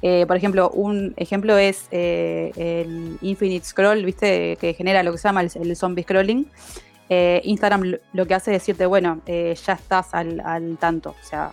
Por 0.00 0.36
ejemplo, 0.36 0.68
un 0.70 1.14
ejemplo 1.16 1.56
es 1.58 1.86
el 1.92 3.18
Infinite 3.20 3.64
Scroll, 3.64 4.04
¿viste? 4.04 4.56
Que 4.60 4.74
genera 4.74 5.04
lo 5.04 5.12
que 5.12 5.18
se 5.18 5.28
llama 5.28 5.42
el, 5.42 5.76
zombie 5.76 6.02
scrolling. 6.02 6.50
Instagram 7.08 7.98
lo 8.12 8.26
que 8.26 8.34
hace 8.34 8.50
es 8.50 8.62
decirte, 8.62 8.86
bueno, 8.86 9.20
ya 9.26 9.74
estás 9.74 10.12
al, 10.12 10.40
al, 10.40 10.76
tanto. 10.78 11.10
O 11.10 11.24
sea, 11.24 11.52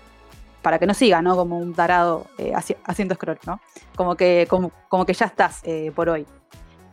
para 0.62 0.80
que 0.80 0.86
no 0.86 0.94
siga, 0.94 1.22
¿no? 1.22 1.36
Como 1.36 1.58
un 1.58 1.74
tarado 1.74 2.28
eh, 2.38 2.52
haci 2.56 2.76
haciendo 2.86 3.16
scroll, 3.16 3.40
¿no? 3.46 3.60
Como 3.96 4.16
que, 4.16 4.46
como, 4.50 4.72
como 4.88 5.06
que 5.06 5.14
ya 5.14 5.26
estás 5.26 5.62
eh, 5.64 5.92
por 5.96 6.10
hoy. 6.10 6.26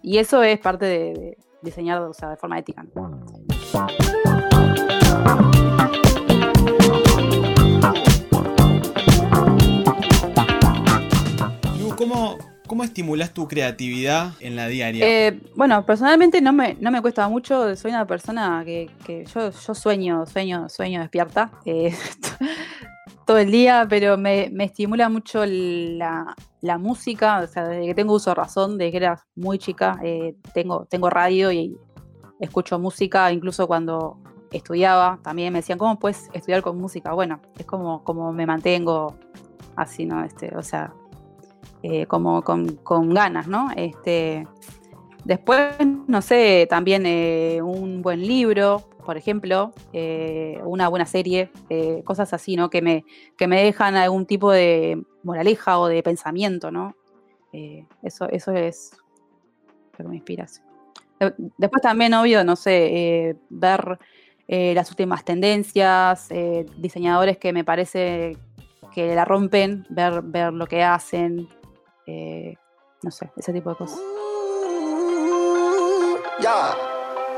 Y 0.03 0.19
eso 0.19 0.43
es 0.43 0.59
parte 0.59 0.85
de, 0.87 0.99
de 1.15 1.39
diseñar 1.63 2.01
o 2.03 2.15
sea, 2.15 2.31
de 2.31 2.37
forma 2.37 2.59
ética. 2.59 2.85
¿no? 2.95 3.21
¿Cómo, 11.97 12.37
¿Cómo 12.67 12.85
estimulas 12.85 13.33
tu 13.33 13.49
creatividad 13.49 14.33
en 14.41 14.55
la 14.55 14.69
diaria? 14.69 15.07
Eh, 15.07 15.41
bueno, 15.55 15.87
personalmente 15.87 16.41
no 16.43 16.53
me, 16.53 16.77
no 16.79 16.91
me 16.91 17.01
cuesta 17.01 17.27
mucho. 17.29 17.75
Soy 17.75 17.91
una 17.91 18.07
persona 18.07 18.63
que, 18.65 18.91
que 19.07 19.25
yo, 19.25 19.51
yo 19.51 19.75
sueño, 19.75 20.27
sueño, 20.27 20.69
sueño 20.69 21.01
despierta. 21.01 21.51
eh, 21.65 21.95
todo 23.27 23.39
el 23.39 23.51
día, 23.51 23.87
pero 23.91 24.17
me, 24.17 24.49
me 24.53 24.65
estimula 24.65 25.09
mucho 25.09 25.45
la, 25.45 26.35
la 26.63 26.79
música. 26.79 27.41
O 27.41 27.47
sea, 27.49 27.67
desde 27.69 27.87
que 27.87 27.95
tengo 27.95 28.15
uso 28.15 28.31
de 28.31 28.37
razón, 28.37 28.79
desde 28.79 28.93
que 28.93 28.97
era 28.99 29.27
muy 29.35 29.59
chica, 29.59 29.99
eh, 30.03 30.37
tengo, 30.55 30.87
tengo 30.87 31.11
radio 31.11 31.51
y 31.51 31.77
escucho 32.41 32.79
música, 32.79 33.31
incluso 33.33 33.67
cuando 33.67 34.19
estudiaba, 34.53 35.19
también 35.23 35.53
me 35.53 35.59
decían, 35.59 35.77
¿cómo 35.77 35.99
puedes 35.99 36.31
estudiar 36.33 36.63
con 36.63 36.79
música? 36.79 37.13
Bueno, 37.13 37.41
es 37.59 37.67
como, 37.67 38.05
como 38.05 38.33
me 38.33 38.47
mantengo 38.47 39.17
así, 39.75 40.07
¿no? 40.07 40.23
Este, 40.25 40.57
o 40.57 40.63
sea, 40.63 40.95
eh, 41.83 42.07
como 42.07 42.43
con, 42.43 42.77
con 42.77 43.13
ganas, 43.13 43.49
¿no? 43.49 43.71
Este, 43.75 44.47
después, 45.25 45.75
no 46.07 46.23
sé, 46.23 46.69
también 46.71 47.05
eh, 47.07 47.61
un 47.61 48.03
buen 48.03 48.21
libro, 48.21 48.89
por 49.07 49.17
ejemplo, 49.17 49.73
eh, 49.93 50.61
una 50.65 50.89
buena 50.89 51.07
serie, 51.07 51.51
eh, 51.71 52.03
cosas 52.05 52.35
así, 52.35 52.57
¿no? 52.57 52.69
Que 52.69 52.83
me, 52.83 53.05
que 53.39 53.47
me 53.47 53.63
dejan 53.63 53.97
algún 53.97 54.27
tipo 54.27 54.51
de 54.51 55.01
moraleja 55.23 55.79
o 55.79 55.87
de 55.87 56.03
pensamiento, 56.03 56.71
¿no? 56.71 56.95
Eh, 57.53 57.87
eso, 58.03 58.29
eso 58.29 58.53
es 58.53 58.91
lo 59.93 60.05
que 60.05 60.09
me 60.11 60.17
inspira. 60.17 60.47
De- 61.21 61.33
Después 61.57 61.81
también, 61.81 62.13
obvio, 62.15 62.45
no 62.45 62.57
sé, 62.57 62.87
eh, 63.31 63.37
ver 63.49 63.99
eh, 64.49 64.75
las 64.75 64.91
últimas 64.91 65.25
tendencias, 65.25 66.27
eh, 66.31 66.67
diseñadores 66.77 67.39
que 67.39 67.53
me 67.53 67.65
parece 67.65 68.37
que 68.93 69.15
la 69.15 69.25
rompen, 69.25 69.87
ver, 69.89 70.21
ver 70.23 70.53
lo 70.53 70.67
que 70.67 70.83
hacen, 70.83 71.49
eh, 72.07 72.57
no 73.03 73.11
sé, 73.11 73.31
ese 73.37 73.53
tipo 73.53 73.71
de 73.71 73.77
cosas. 73.77 74.01
Yeah, 76.41 76.75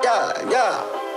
yeah, 0.03 0.51
yeah. 0.51 1.08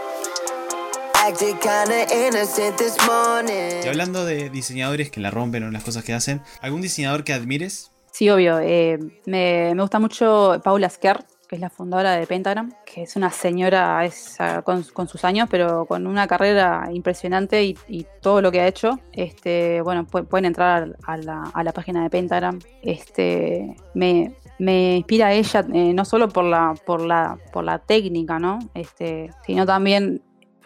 Y 3.85 3.87
hablando 3.87 4.25
de 4.25 4.49
diseñadores 4.49 5.11
que 5.11 5.19
la 5.19 5.29
rompen 5.29 5.63
o 5.63 5.71
las 5.71 5.83
cosas 5.83 6.03
que 6.03 6.13
hacen, 6.13 6.41
¿algún 6.61 6.81
diseñador 6.81 7.23
que 7.23 7.33
admires? 7.33 7.91
Sí, 8.11 8.29
obvio. 8.29 8.59
eh, 8.59 8.97
me, 9.25 9.73
me 9.75 9.81
gusta 9.81 9.99
mucho 9.99 10.59
Paula 10.63 10.89
Sker, 10.89 11.23
que 11.47 11.55
es 11.55 11.61
la 11.61 11.69
fundadora 11.69 12.13
de 12.13 12.25
Pentagram, 12.27 12.73
que 12.85 13.03
es 13.03 13.15
una 13.15 13.29
señora 13.29 14.03
es, 14.05 14.35
ah, 14.39 14.61
con, 14.63 14.83
con 14.83 15.07
sus 15.07 15.23
años, 15.23 15.47
pero 15.49 15.85
con 15.85 16.07
una 16.07 16.25
carrera 16.27 16.89
impresionante 16.91 17.63
y, 17.63 17.77
y 17.87 18.05
todo 18.21 18.41
lo 18.41 18.51
que 18.51 18.61
ha 18.61 18.67
hecho. 18.67 18.99
Este, 19.13 19.81
bueno, 19.81 20.07
pu- 20.07 20.25
pueden 20.27 20.45
entrar 20.45 20.95
a 21.05 21.17
la, 21.17 21.43
a 21.53 21.63
la 21.63 21.71
página 21.71 22.03
de 22.03 22.09
Pentagram. 22.09 22.59
Este, 22.81 23.75
me, 23.93 24.33
me 24.59 24.97
inspira 24.97 25.27
a 25.27 25.33
ella 25.33 25.65
eh, 25.73 25.93
no 25.93 26.03
solo 26.05 26.29
por 26.29 26.45
la, 26.45 26.73
por 26.85 27.01
la, 27.01 27.37
por 27.53 27.63
la 27.63 27.79
técnica, 27.79 28.39
¿no? 28.39 28.59
Este, 28.73 29.29
sino 29.45 29.65
también 29.65 30.21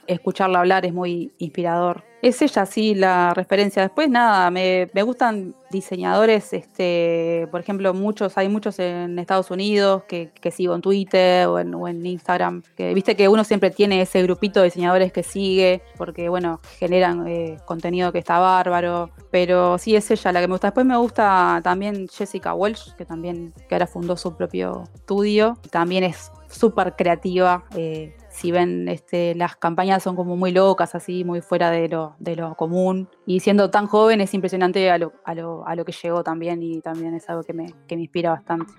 escucharla 0.07 0.59
hablar 0.59 0.85
es 0.85 0.93
muy 0.93 1.31
inspirador. 1.37 2.03
Es 2.21 2.41
ella, 2.41 2.65
sí, 2.65 2.95
la 2.95 3.35
referencia. 3.35 3.83
Después, 3.83 4.09
nada, 4.09 4.49
me, 4.49 4.89
gustan 5.03 5.53
diseñadores, 5.69 6.53
este, 6.53 7.47
por 7.51 7.59
ejemplo, 7.61 7.93
muchos, 7.93 8.35
hay 8.39 8.49
muchos 8.49 8.79
en 8.79 9.19
Estados 9.19 9.51
Unidos 9.51 10.05
que, 10.07 10.31
sigo 10.51 10.73
en 10.73 10.81
Twitter 10.81 11.45
o 11.45 11.59
en, 11.59 12.03
Instagram, 12.03 12.63
viste 12.95 13.15
que 13.15 13.27
uno 13.27 13.43
siempre 13.43 13.69
tiene 13.69 14.01
ese 14.01 14.23
grupito 14.23 14.59
de 14.59 14.65
diseñadores 14.65 15.11
que 15.11 15.21
sigue, 15.21 15.83
porque, 15.97 16.27
bueno, 16.27 16.61
generan 16.79 17.27
eh, 17.27 17.57
contenido 17.65 18.11
que 18.11 18.19
está 18.19 18.39
bárbaro, 18.39 19.11
pero 19.29 19.77
sí, 19.77 19.95
es 19.95 20.09
ella 20.09 20.31
la 20.31 20.41
que 20.41 20.47
me 20.47 20.53
gusta. 20.53 20.67
Después 20.69 20.85
me 20.87 20.97
gusta 20.97 21.61
también 21.63 22.07
Jessica 22.07 22.55
Welch, 22.55 22.95
que 22.95 23.05
también, 23.05 23.53
que 23.69 23.75
ahora 23.75 23.85
fundó 23.85 24.17
su 24.17 24.35
propio 24.35 24.85
estudio, 24.95 25.59
también 25.69 26.03
es 26.03 26.31
súper 26.49 26.95
creativa. 26.95 27.65
eh, 27.75 28.15
si 28.35 28.51
ven, 28.51 28.89
este, 28.89 29.33
las 29.33 29.55
campañas 29.55 30.03
son 30.03 30.17
como 30.17 30.35
muy 30.35 30.51
locas, 30.51 30.93
así, 30.93 31.23
muy 31.23 31.39
fuera 31.39 31.71
de 31.71 31.87
lo, 31.87 32.15
de 32.19 32.35
lo 32.35 32.55
común. 32.55 33.07
Y 33.25 33.39
siendo 33.39 33.69
tan 33.69 33.87
joven 33.87 34.19
es 34.19 34.33
impresionante 34.33 34.91
a 34.91 34.97
lo, 34.97 35.13
a 35.23 35.33
lo, 35.33 35.65
a 35.65 35.75
lo 35.75 35.85
que 35.85 35.93
llegó 35.93 36.21
también 36.21 36.61
y 36.61 36.81
también 36.81 37.13
es 37.13 37.29
algo 37.29 37.43
que 37.43 37.53
me, 37.53 37.73
que 37.87 37.95
me 37.95 38.01
inspira 38.03 38.31
bastante. 38.31 38.73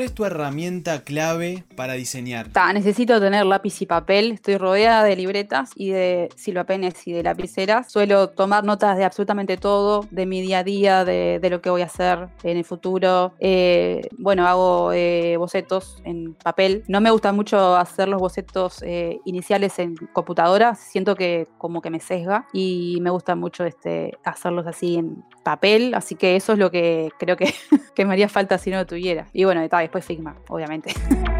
¿Cuál 0.00 0.08
es 0.08 0.14
tu 0.14 0.24
herramienta 0.24 1.02
clave 1.02 1.64
para 1.76 1.92
diseñar? 1.92 2.48
Necesito 2.72 3.20
tener 3.20 3.44
lápiz 3.44 3.82
y 3.82 3.86
papel. 3.86 4.32
Estoy 4.32 4.56
rodeada 4.56 5.04
de 5.04 5.14
libretas 5.14 5.72
y 5.74 5.90
de 5.90 6.30
silvapenes 6.36 7.06
y 7.06 7.12
de 7.12 7.22
lapiceras. 7.22 7.92
Suelo 7.92 8.30
tomar 8.30 8.64
notas 8.64 8.96
de 8.96 9.04
absolutamente 9.04 9.58
todo, 9.58 10.06
de 10.10 10.24
mi 10.24 10.40
día 10.40 10.60
a 10.60 10.64
día, 10.64 11.04
de, 11.04 11.38
de 11.38 11.50
lo 11.50 11.60
que 11.60 11.68
voy 11.68 11.82
a 11.82 11.84
hacer 11.84 12.28
en 12.44 12.56
el 12.56 12.64
futuro. 12.64 13.34
Eh, 13.40 14.08
bueno, 14.16 14.46
hago 14.46 14.90
eh, 14.94 15.36
bocetos 15.36 16.00
en 16.04 16.32
papel. 16.32 16.82
No 16.88 17.02
me 17.02 17.10
gusta 17.10 17.32
mucho 17.32 17.76
hacer 17.76 18.08
los 18.08 18.22
bocetos 18.22 18.82
eh, 18.82 19.20
iniciales 19.26 19.78
en 19.80 19.96
computadora. 20.14 20.76
Siento 20.76 21.14
que 21.14 21.46
como 21.58 21.82
que 21.82 21.90
me 21.90 22.00
sesga 22.00 22.46
y 22.54 22.96
me 23.02 23.10
gusta 23.10 23.34
mucho 23.34 23.66
este, 23.66 24.16
hacerlos 24.24 24.66
así 24.66 24.96
en 24.96 25.22
papel. 25.42 25.92
Así 25.92 26.14
que 26.14 26.36
eso 26.36 26.54
es 26.54 26.58
lo 26.58 26.70
que 26.70 27.10
creo 27.18 27.36
que, 27.36 27.52
que 27.94 28.04
me 28.04 28.12
haría 28.12 28.28
falta 28.28 28.58
si 28.58 28.70
no 28.70 28.76
lo 28.78 28.86
tuviera. 28.86 29.28
Y 29.32 29.44
bueno, 29.44 29.66
ta, 29.68 29.78
después 29.80 30.04
Figma, 30.04 30.36
obviamente. 30.48 30.94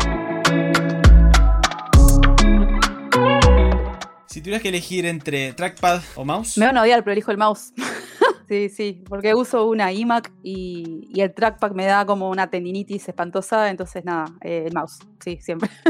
Si 4.26 4.40
tuvieras 4.40 4.62
que 4.62 4.68
elegir 4.68 5.06
entre 5.06 5.52
trackpad 5.54 6.02
o 6.14 6.24
mouse, 6.24 6.56
Me 6.56 6.64
van 6.64 6.76
a 6.76 6.82
odiar, 6.82 7.02
pero 7.02 7.14
elijo 7.14 7.32
el 7.32 7.36
mouse. 7.36 7.72
sí, 8.48 8.68
sí, 8.68 9.02
porque 9.08 9.34
uso 9.34 9.66
una 9.66 9.92
iMac 9.92 10.30
y, 10.44 11.08
y 11.12 11.20
el 11.20 11.34
trackpad 11.34 11.72
me 11.72 11.84
da 11.84 12.06
como 12.06 12.30
una 12.30 12.48
tendinitis 12.48 13.08
espantosa, 13.08 13.68
entonces 13.70 14.04
nada, 14.04 14.26
eh, 14.40 14.66
el 14.68 14.72
mouse, 14.72 15.00
sí, 15.18 15.40
siempre. 15.40 15.68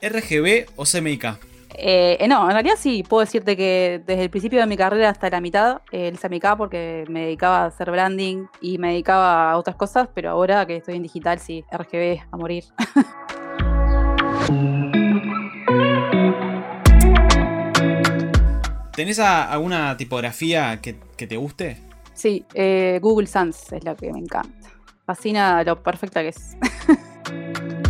RGB 0.00 0.66
o 0.76 0.84
CMYK. 0.84 1.47
Eh, 1.80 2.16
eh, 2.18 2.26
no, 2.26 2.44
en 2.46 2.54
realidad 2.54 2.74
sí, 2.76 3.04
puedo 3.08 3.20
decirte 3.20 3.56
que 3.56 4.02
desde 4.04 4.24
el 4.24 4.30
principio 4.30 4.58
de 4.58 4.66
mi 4.66 4.76
carrera 4.76 5.10
hasta 5.10 5.30
la 5.30 5.40
mitad, 5.40 5.82
eh, 5.92 6.08
el 6.08 6.18
CMK 6.18 6.56
porque 6.56 7.04
me 7.08 7.26
dedicaba 7.26 7.62
a 7.62 7.66
hacer 7.66 7.92
branding 7.92 8.46
y 8.60 8.78
me 8.78 8.88
dedicaba 8.88 9.52
a 9.52 9.56
otras 9.56 9.76
cosas, 9.76 10.08
pero 10.12 10.30
ahora 10.30 10.66
que 10.66 10.78
estoy 10.78 10.96
en 10.96 11.04
digital, 11.04 11.38
sí, 11.38 11.64
RGB 11.70 12.18
a 12.32 12.36
morir. 12.36 12.64
¿Tenés 18.96 19.20
alguna 19.20 19.96
tipografía 19.96 20.80
que, 20.80 20.98
que 21.16 21.28
te 21.28 21.36
guste? 21.36 21.76
Sí, 22.12 22.44
eh, 22.54 22.98
Google 23.00 23.28
Sans 23.28 23.72
es 23.72 23.84
la 23.84 23.94
que 23.94 24.12
me 24.12 24.18
encanta. 24.18 24.68
Fascina 25.06 25.62
lo 25.62 25.80
perfecta 25.80 26.22
que 26.22 26.30
es. 26.30 26.56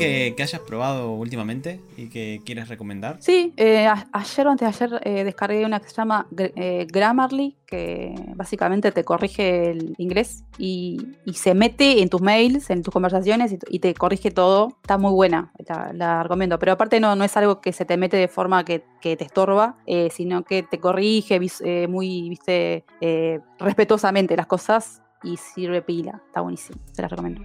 que, 0.00 0.34
que 0.36 0.42
hayas 0.42 0.60
probado 0.62 1.12
últimamente 1.12 1.80
y 1.96 2.08
que 2.08 2.40
quieras 2.44 2.68
recomendar? 2.68 3.16
Sí, 3.20 3.52
eh, 3.56 3.86
a- 3.86 4.06
ayer 4.12 4.46
o 4.46 4.50
antes 4.50 4.78
de 4.78 4.84
ayer 4.86 5.00
eh, 5.04 5.24
descargué 5.24 5.64
una 5.64 5.80
que 5.80 5.88
se 5.88 5.94
llama 5.96 6.26
eh, 6.36 6.86
Grammarly, 6.90 7.56
que 7.66 8.14
básicamente 8.34 8.90
te 8.90 9.04
corrige 9.04 9.70
el 9.70 9.94
inglés 9.98 10.42
y, 10.58 10.98
y 11.24 11.34
se 11.34 11.54
mete 11.54 12.02
en 12.02 12.08
tus 12.08 12.20
mails, 12.20 12.68
en 12.70 12.82
tus 12.82 12.92
conversaciones 12.92 13.52
y, 13.52 13.58
y 13.68 13.78
te 13.78 13.94
corrige 13.94 14.30
todo. 14.30 14.76
Está 14.82 14.98
muy 14.98 15.12
buena, 15.12 15.52
la, 15.68 15.92
la 15.94 16.22
recomiendo. 16.24 16.58
Pero 16.58 16.72
aparte 16.72 16.98
no, 16.98 17.14
no 17.14 17.24
es 17.24 17.36
algo 17.36 17.60
que 17.60 17.72
se 17.72 17.84
te 17.84 17.96
mete 17.96 18.16
de 18.16 18.28
forma 18.28 18.64
que, 18.64 18.82
que 19.00 19.16
te 19.16 19.24
estorba, 19.24 19.76
eh, 19.86 20.08
sino 20.10 20.42
que 20.42 20.62
te 20.64 20.78
corrige 20.80 21.38
vis- 21.38 21.62
eh, 21.64 21.86
muy, 21.88 22.28
viste, 22.30 22.84
eh, 23.00 23.40
respetuosamente 23.58 24.36
las 24.36 24.46
cosas 24.46 25.00
y 25.22 25.36
sirve 25.36 25.82
pila. 25.82 26.20
Está 26.26 26.40
buenísimo, 26.40 26.78
se 26.92 27.02
las 27.02 27.10
recomiendo. 27.10 27.42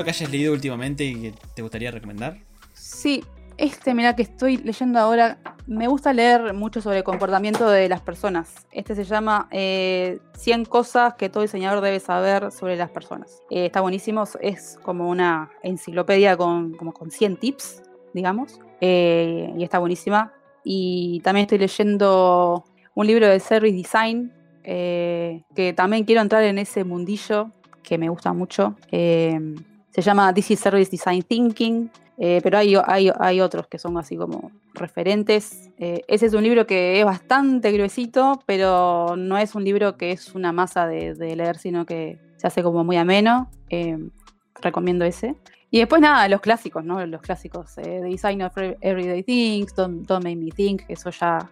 Libro 0.00 0.04
que 0.04 0.10
hayas 0.10 0.30
leído 0.30 0.52
últimamente 0.52 1.04
y 1.04 1.14
que 1.14 1.34
te 1.54 1.62
gustaría 1.62 1.90
recomendar? 1.90 2.38
Sí, 2.72 3.22
este, 3.60 3.94
mira 3.94 4.16
que 4.16 4.22
estoy 4.22 4.56
leyendo 4.56 4.98
ahora. 4.98 5.38
Me 5.66 5.86
gusta 5.86 6.14
leer 6.14 6.54
mucho 6.54 6.80
sobre 6.80 6.98
el 6.98 7.04
comportamiento 7.04 7.68
de 7.68 7.90
las 7.90 8.00
personas. 8.00 8.66
Este 8.72 8.94
se 8.94 9.04
llama 9.04 9.48
eh, 9.50 10.18
100 10.38 10.64
cosas 10.64 11.14
que 11.14 11.28
todo 11.28 11.42
diseñador 11.42 11.82
debe 11.82 12.00
saber 12.00 12.50
sobre 12.52 12.76
las 12.76 12.90
personas. 12.90 13.42
Eh, 13.50 13.66
está 13.66 13.82
buenísimo, 13.82 14.24
es 14.40 14.78
como 14.82 15.10
una 15.10 15.50
enciclopedia 15.62 16.38
con, 16.38 16.72
como 16.72 16.92
con 16.92 17.10
100 17.10 17.36
tips, 17.36 17.82
digamos. 18.14 18.58
Eh, 18.80 19.52
y 19.56 19.62
está 19.62 19.78
buenísima. 19.78 20.32
Y 20.64 21.20
también 21.20 21.44
estoy 21.44 21.58
leyendo 21.58 22.64
un 22.94 23.06
libro 23.06 23.28
de 23.28 23.40
Service 23.40 23.76
Design, 23.76 24.32
eh, 24.64 25.42
que 25.54 25.74
también 25.74 26.04
quiero 26.04 26.22
entrar 26.22 26.42
en 26.44 26.58
ese 26.58 26.84
mundillo 26.84 27.50
que 27.82 27.98
me 27.98 28.08
gusta 28.08 28.32
mucho. 28.32 28.74
Eh, 29.90 30.02
se 30.02 30.02
llama 30.02 30.32
is 30.36 30.58
Service 30.58 30.90
Design 30.90 31.22
Thinking. 31.22 31.90
Eh, 32.22 32.40
pero 32.42 32.58
hay, 32.58 32.74
hay, 32.86 33.10
hay, 33.18 33.40
otros 33.40 33.66
que 33.66 33.78
son 33.78 33.96
así 33.96 34.14
como 34.14 34.52
referentes. 34.74 35.70
Eh, 35.78 36.02
ese 36.06 36.26
es 36.26 36.34
un 36.34 36.42
libro 36.42 36.66
que 36.66 37.00
es 37.00 37.04
bastante 37.06 37.72
gruesito, 37.72 38.42
pero 38.44 39.16
no 39.16 39.38
es 39.38 39.54
un 39.54 39.64
libro 39.64 39.96
que 39.96 40.12
es 40.12 40.34
una 40.34 40.52
masa 40.52 40.86
de, 40.86 41.14
de 41.14 41.34
leer, 41.34 41.56
sino 41.56 41.86
que 41.86 42.20
se 42.36 42.46
hace 42.46 42.62
como 42.62 42.84
muy 42.84 42.98
ameno. 42.98 43.50
Eh, 43.70 43.96
recomiendo 44.60 45.06
ese. 45.06 45.34
Y 45.70 45.78
después 45.78 46.02
nada, 46.02 46.28
los 46.28 46.42
clásicos, 46.42 46.84
¿no? 46.84 47.04
Los 47.06 47.22
clásicos. 47.22 47.74
The 47.76 48.02
Design 48.02 48.42
of 48.42 48.52
Everyday 48.58 49.22
Things, 49.22 49.74
Don't, 49.74 50.06
Don't 50.06 50.22
Make 50.22 50.36
Me 50.36 50.50
Think, 50.50 50.82
eso 50.88 51.08
ya 51.10 51.50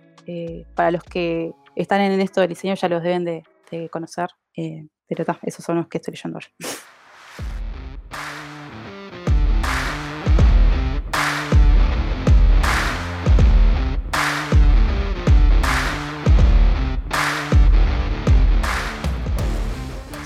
para 0.74 0.90
los 0.90 1.03
que 1.05 1.53
están 1.74 2.03
en 2.03 2.20
esto 2.20 2.42
del 2.42 2.51
diseño 2.51 2.74
ya 2.74 2.90
los 2.90 3.03
deben 3.03 3.24
de, 3.24 3.42
de 3.70 3.88
conocer. 3.88 4.29
pero 5.07 5.24
ta, 5.24 5.38
esos 5.42 5.64
son 5.64 5.77
los 5.77 5.88
que 5.88 5.96
estoy 5.96 6.12
leyendo 6.12 6.37
ahora. 6.37 6.48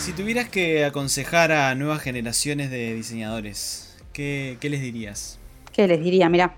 Si 0.03 0.13
tuvieras 0.13 0.49
que 0.49 0.85
aconsejar 0.85 1.53
a 1.53 1.73
nuevas 1.77 2.03
generaciones 2.03 2.73
de 2.73 2.93
diseñadores, 2.93 3.97
¿qué, 4.13 4.59
les 4.61 4.81
dirías? 4.81 5.39
¿Qué 5.73 5.87
les 5.87 6.03
diría? 6.03 6.29
Mira, 6.29 6.57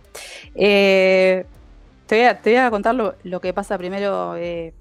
eh, 0.55 1.45
te, 2.07 2.37
voy 2.43 2.55
a, 2.55 2.71
contar 2.71 2.95
lo, 2.95 3.17
lo 3.23 3.43
que 3.43 3.53
pasa 3.53 3.77
primero. 3.77 4.35
Eh, 4.39 4.73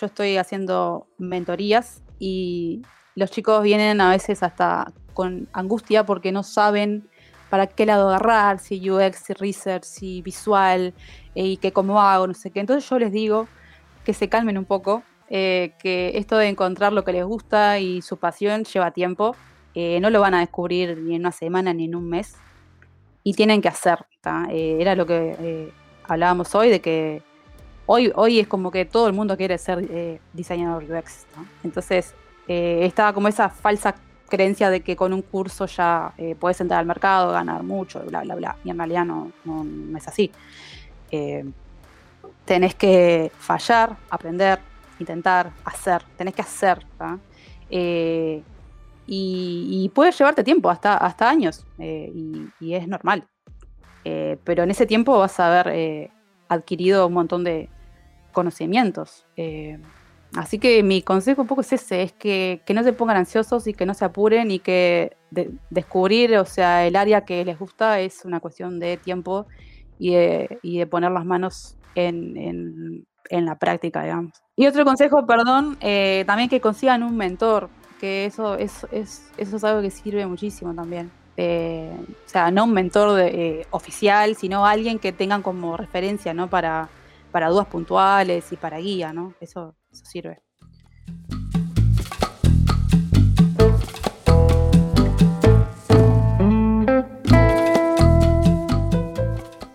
yo 0.00 0.06
estoy 0.06 0.36
haciendo 0.36 1.08
mentorías 1.18 2.00
y 2.20 2.82
los 3.16 3.32
chicos 3.32 3.64
vienen 3.64 4.00
a 4.00 4.10
veces 4.10 4.44
hasta 4.44 4.92
con 5.12 5.48
angustia 5.52 6.06
porque 6.06 6.30
no 6.30 6.44
saben 6.44 7.08
para 7.50 7.66
qué 7.66 7.84
lado 7.84 8.10
agarrar, 8.10 8.60
si 8.60 8.88
UX, 8.88 9.24
si 9.24 9.32
research, 9.32 9.82
si 9.82 10.22
visual, 10.22 10.94
eh, 11.34 11.46
y 11.46 11.56
que 11.56 11.72
cómo 11.72 12.00
hago, 12.00 12.28
no 12.28 12.34
sé 12.34 12.52
qué. 12.52 12.60
Entonces 12.60 12.88
yo 12.88 12.96
les 13.00 13.10
digo 13.10 13.48
que 14.04 14.14
se 14.14 14.28
calmen 14.28 14.56
un 14.56 14.66
poco, 14.66 15.02
eh, 15.30 15.72
que 15.78 16.12
esto 16.14 16.36
de 16.36 16.48
encontrar 16.48 16.92
lo 16.92 17.04
que 17.04 17.12
les 17.12 17.24
gusta 17.24 17.78
y 17.78 18.02
su 18.02 18.16
pasión 18.16 18.64
lleva 18.64 18.90
tiempo. 18.90 19.36
Eh, 19.74 20.00
no 20.00 20.10
lo 20.10 20.20
van 20.20 20.34
a 20.34 20.40
descubrir 20.40 20.98
ni 20.98 21.14
en 21.14 21.20
una 21.22 21.32
semana 21.32 21.72
ni 21.72 21.84
en 21.84 21.94
un 21.94 22.08
mes. 22.08 22.34
Y 23.22 23.34
tienen 23.34 23.60
que 23.60 23.68
hacer. 23.68 24.06
Eh, 24.50 24.78
era 24.80 24.94
lo 24.94 25.06
que 25.06 25.36
eh, 25.38 25.72
hablábamos 26.06 26.54
hoy, 26.54 26.70
de 26.70 26.80
que 26.80 27.22
hoy, 27.86 28.10
hoy 28.14 28.40
es 28.40 28.48
como 28.48 28.70
que 28.70 28.84
todo 28.86 29.06
el 29.06 29.12
mundo 29.12 29.36
quiere 29.36 29.58
ser 29.58 30.20
diseñador 30.32 30.84
UX. 30.84 31.26
Entonces, 31.62 32.14
estaba 32.46 33.12
como 33.12 33.28
esa 33.28 33.50
falsa 33.50 33.94
creencia 34.28 34.70
de 34.70 34.80
que 34.80 34.96
con 34.96 35.12
un 35.12 35.22
curso 35.22 35.66
ya 35.66 36.12
puedes 36.38 36.60
entrar 36.60 36.80
al 36.80 36.86
mercado, 36.86 37.32
ganar 37.32 37.62
mucho, 37.62 38.00
bla, 38.00 38.22
bla, 38.22 38.34
bla. 38.34 38.56
Y 38.64 38.70
en 38.70 38.78
realidad 38.78 39.04
no, 39.04 39.30
no, 39.44 39.64
no 39.64 39.98
es 39.98 40.08
así. 40.08 40.32
tenés 42.44 42.74
que 42.74 43.30
fallar, 43.38 43.96
aprender, 44.10 44.58
intentar, 44.98 45.52
hacer, 45.64 46.02
tenés 46.16 46.34
que 46.34 46.42
hacer. 46.42 46.84
Eh, 47.70 48.42
y, 49.06 49.84
y, 49.84 49.88
puede 49.90 50.12
llevarte 50.12 50.44
tiempo, 50.44 50.70
hasta, 50.70 50.96
hasta 50.96 51.28
años, 51.28 51.66
eh, 51.78 52.12
y, 52.60 52.74
es 52.74 52.86
normal. 52.86 53.26
Eh, 54.04 54.38
pero 54.44 54.62
en 54.62 54.70
ese 54.70 54.86
tiempo 54.86 55.18
vas 55.18 55.40
a 55.40 55.60
haber 55.60 56.10
adquirido 56.48 57.06
un 57.06 57.14
montón 57.14 57.44
de 57.44 57.68
conocimientos. 58.32 59.26
Así 60.36 60.58
que 60.58 60.82
mi 60.82 61.00
consejo 61.00 61.40
un 61.42 61.48
poco 61.48 61.62
es 61.62 61.72
ese, 61.72 62.02
es 62.02 62.12
que, 62.12 62.60
que, 62.66 62.74
no 62.74 62.82
se 62.82 62.92
pongan 62.92 63.16
ansiosos 63.16 63.66
y 63.66 63.72
que 63.72 63.86
no 63.86 63.94
se 63.94 64.04
apuren 64.04 64.50
y 64.50 64.58
que 64.58 65.16
de, 65.30 65.50
descubrir, 65.70 66.36
o 66.36 66.44
sea, 66.44 66.86
el 66.86 66.96
área 66.96 67.24
que 67.24 67.44
les 67.46 67.58
gusta 67.58 68.00
es 68.00 68.26
una 68.26 68.38
cuestión 68.40 68.78
de 68.78 68.98
tiempo 68.98 69.46
y 69.98 70.12
de, 70.14 70.86
poner 70.90 71.12
las 71.12 71.24
manos 71.24 71.76
en, 71.94 73.06
en 73.30 73.44
la 73.44 73.58
práctica, 73.58 74.02
digamos. 74.02 74.32
Y 74.56 74.66
otro 74.66 74.84
consejo, 74.84 75.26
perdón, 75.26 75.76
eh, 75.80 76.24
también 76.26 76.48
que 76.48 76.60
consigan 76.60 77.02
un 77.02 77.16
mentor, 77.16 77.70
que 78.00 78.26
eso 78.26 78.56
es, 78.56 78.86
es, 78.90 79.30
eso 79.36 79.56
es 79.56 79.64
algo 79.64 79.82
que 79.82 79.90
sirve 79.90 80.26
muchísimo 80.26 80.74
también. 80.74 81.10
Eh, 81.36 81.96
o 82.26 82.28
sea, 82.28 82.50
no 82.50 82.64
un 82.64 82.72
mentor 82.72 83.20
eh, 83.20 83.66
oficial, 83.70 84.34
sino 84.34 84.66
alguien 84.66 84.98
que 84.98 85.12
tengan 85.12 85.42
como 85.42 85.76
referencia, 85.76 86.34
¿no? 86.34 86.50
Para, 86.50 86.88
para 87.30 87.48
dudas 87.48 87.68
puntuales 87.68 88.50
y 88.50 88.56
para 88.56 88.78
guía, 88.78 89.12
¿no? 89.12 89.34
Eso, 89.40 89.76
eso 89.92 90.04
sirve. 90.04 90.40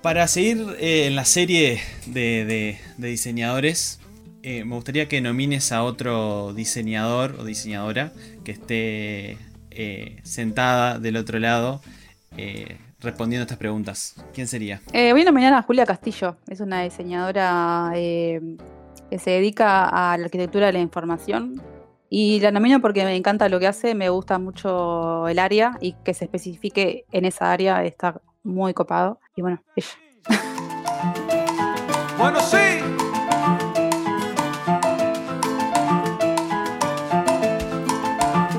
Para 0.02 0.28
seguir 0.28 0.76
en 0.80 1.16
la 1.16 1.24
serie 1.24 1.80
de, 2.08 2.78
de, 2.98 3.08
diseñadores, 3.08 4.00
eh, 4.42 4.66
me 4.66 4.76
gustaría 4.76 5.08
que 5.08 5.22
nomines 5.22 5.72
a 5.72 5.84
otro 5.84 6.54
diseñador 6.54 7.36
o 7.40 7.44
diseñadora 7.44 8.12
que 8.44 8.52
esté 8.52 9.38
eh, 9.72 10.20
sentada 10.24 11.00
del 11.00 11.18
otro 11.18 11.40
lado 11.40 11.82
eh, 12.38 12.78
respondiendo 13.00 13.44
estas 13.44 13.58
preguntas. 13.58 14.16
¿Quién 14.34 14.48
sería? 14.48 14.82
voy 14.92 15.22
a 15.22 15.26
nominar 15.26 15.54
a 15.54 15.62
Julia 15.62 15.86
Castillo. 15.86 16.38
Es 16.48 16.60
una 16.60 16.82
diseñadora 16.82 17.92
que 17.94 19.20
se 19.20 19.32
dedica 19.32 19.88
a 19.88 20.18
la 20.18 20.26
arquitectura 20.26 20.68
de 20.68 20.74
la 20.74 20.80
información. 20.80 21.62
Y 22.10 22.40
la 22.42 22.52
nomino 22.52 22.80
porque 22.80 23.04
me 23.06 23.16
encanta 23.16 23.50
lo 23.50 23.60
que 23.60 23.66
hace, 23.68 23.96
me 23.96 24.10
gusta 24.10 24.38
mucho 24.38 25.28
el 25.28 25.40
área 25.40 25.78
y 25.82 25.94
que 26.06 26.14
se 26.14 26.26
especifique 26.26 27.06
en 27.12 27.26
esa 27.26 27.52
área 27.52 27.84
está 27.84 28.22
muy 28.44 28.74
copado. 28.74 29.20
Y 29.36 29.42
bueno, 29.42 29.64
ella. 29.76 29.88
Bueno, 32.18 32.40
sí. 32.42 32.58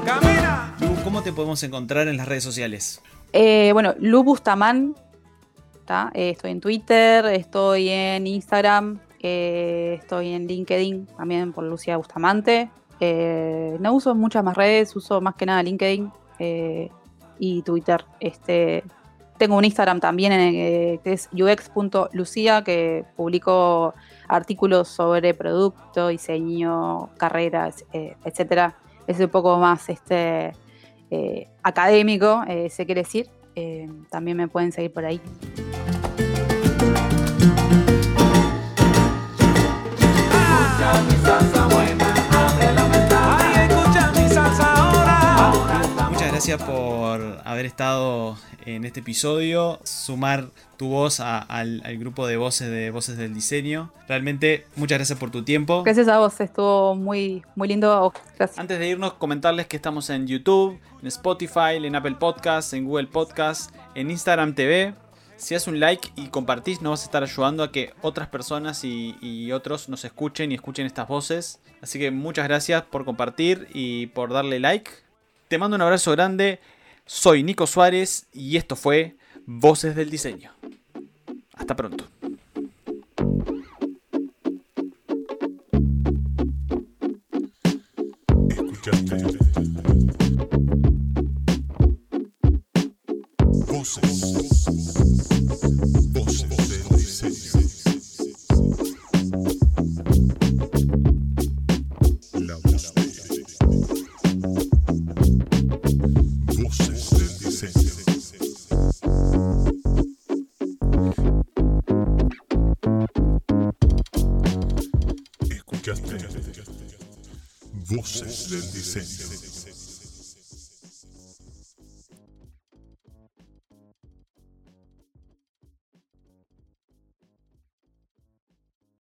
Camina. 0.05 0.75
Lu, 0.81 0.95
¿cómo 1.03 1.23
te 1.23 1.33
podemos 1.33 1.62
encontrar 1.62 2.09
en 2.09 2.17
las 2.17 2.29
redes 2.29 2.45
sociales? 2.45 3.01
Eh, 3.33 3.71
bueno, 3.73 3.95
Lu 3.99 4.23
Bustamán. 4.23 4.95
Eh, 6.14 6.31
estoy 6.31 6.53
en 6.53 6.61
Twitter, 6.61 7.27
estoy 7.27 7.90
en 7.90 8.27
Instagram, 8.27 9.01
eh, 9.21 9.99
estoy 10.01 10.33
en 10.33 10.47
LinkedIn 10.47 11.07
también 11.07 11.53
por 11.53 11.64
Lucía 11.64 11.97
Bustamante. 11.97 12.71
Eh, 13.01 13.77
no 13.81 13.93
uso 13.93 14.14
muchas 14.14 14.43
más 14.43 14.57
redes, 14.57 14.97
uso 14.97 15.21
más 15.21 15.35
que 15.35 15.47
nada 15.47 15.62
LinkedIn 15.62 16.11
y 17.38 17.62
Twitter. 17.62 18.05
Este, 18.21 18.83
tengo 19.38 19.57
un 19.57 19.64
Instagram 19.64 20.01
también 20.01 20.33
eh, 20.33 21.01
que 21.03 21.12
es 21.12 21.29
ux.lucia, 21.33 22.62
que 22.62 23.05
publico 23.16 23.94
artículos 24.29 24.88
sobre 24.88 25.35
producto, 25.35 26.09
diseño, 26.09 27.11
carreras, 27.16 27.85
eh, 27.92 28.16
etcétera. 28.25 28.77
Es 29.07 29.18
un 29.20 29.29
poco 29.29 29.59
más 29.59 29.88
este, 29.88 30.53
eh, 31.11 31.49
académico, 31.62 32.42
se 32.68 32.87
quiere 32.87 33.03
decir. 33.03 33.29
también 34.11 34.37
me 34.37 34.49
pueden 34.49 34.73
seguir 34.73 34.92
por 34.92 35.05
ahí. 35.05 35.20
Gracias 46.35 46.61
por 46.64 47.40
haber 47.44 47.64
estado 47.64 48.37
en 48.66 48.85
este 48.85 48.99
episodio, 48.99 49.79
sumar 49.85 50.49
tu 50.77 50.88
voz 50.88 51.20
a, 51.20 51.38
al, 51.38 51.81
al, 51.85 51.97
grupo 51.97 52.27
de 52.27 52.37
voces 52.37 52.68
de 52.70 52.90
Voces 52.90 53.16
del 53.16 53.33
Diseño. 53.33 53.92
Realmente, 54.09 54.66
muchas 54.75 54.99
gracias 54.99 55.16
por 55.16 55.31
tu 55.31 55.44
tiempo. 55.44 55.85
Gracias 55.85 56.09
a 56.09 56.18
vos, 56.18 56.40
estuvo 56.40 56.97
muy, 56.97 57.44
muy 57.55 57.68
lindo. 57.68 58.12
Gracias. 58.37 58.59
Antes 58.59 58.81
de 58.81 58.88
irnos, 58.88 59.12
comentarles 59.12 59.68
que 59.68 59.77
estamos 59.77 60.11
en 60.11 60.27
YouTube, 60.27 60.77
en 61.01 61.07
Spotify, 61.07 61.77
en 61.77 61.94
Apple 61.94 62.16
Podcasts, 62.18 62.73
en 62.73 62.85
Google 62.85 63.07
Podcasts, 63.07 63.73
en 63.94 64.11
Instagram 64.11 64.57
TV. 64.57 64.92
Si 65.37 65.55
haces 65.55 65.68
un 65.68 65.79
like 65.79 66.11
y 66.16 66.31
compartís, 66.31 66.83
nos 66.83 66.90
vas 66.90 67.03
a 67.03 67.05
estar 67.05 67.23
ayudando 67.23 67.62
a 67.62 67.70
que 67.70 67.94
otras 68.03 68.27
personas 68.27 68.83
y, 68.83 69.16
y 69.20 69.53
otros 69.53 69.88
nos 69.88 70.05
escuchen 70.05 70.51
y 70.51 70.57
escuchen 70.57 70.85
estas 70.85 71.07
voces. 71.07 71.61
Así 71.81 72.01
que 72.01 72.11
muchas 72.11 72.49
gracias 72.49 72.83
por 72.83 73.05
compartir 73.05 73.68
y 73.73 74.09
por 74.09 74.33
darle 74.33 74.59
like. 74.59 75.04
Te 75.55 75.59
mando 75.59 75.77
un 75.77 75.83
abrazo 75.83 76.11
grande. 76.11 76.59
Soy 77.07 77.45
Nico 77.45 77.69
Suárez 77.69 78.27
y 78.33 78.57
esto 78.57 78.75
fue 78.75 79.17
Voces 79.47 79.95
del 79.95 80.11
Diseño. 80.11 80.51
Hasta 81.53 81.77
pronto. 81.77 82.09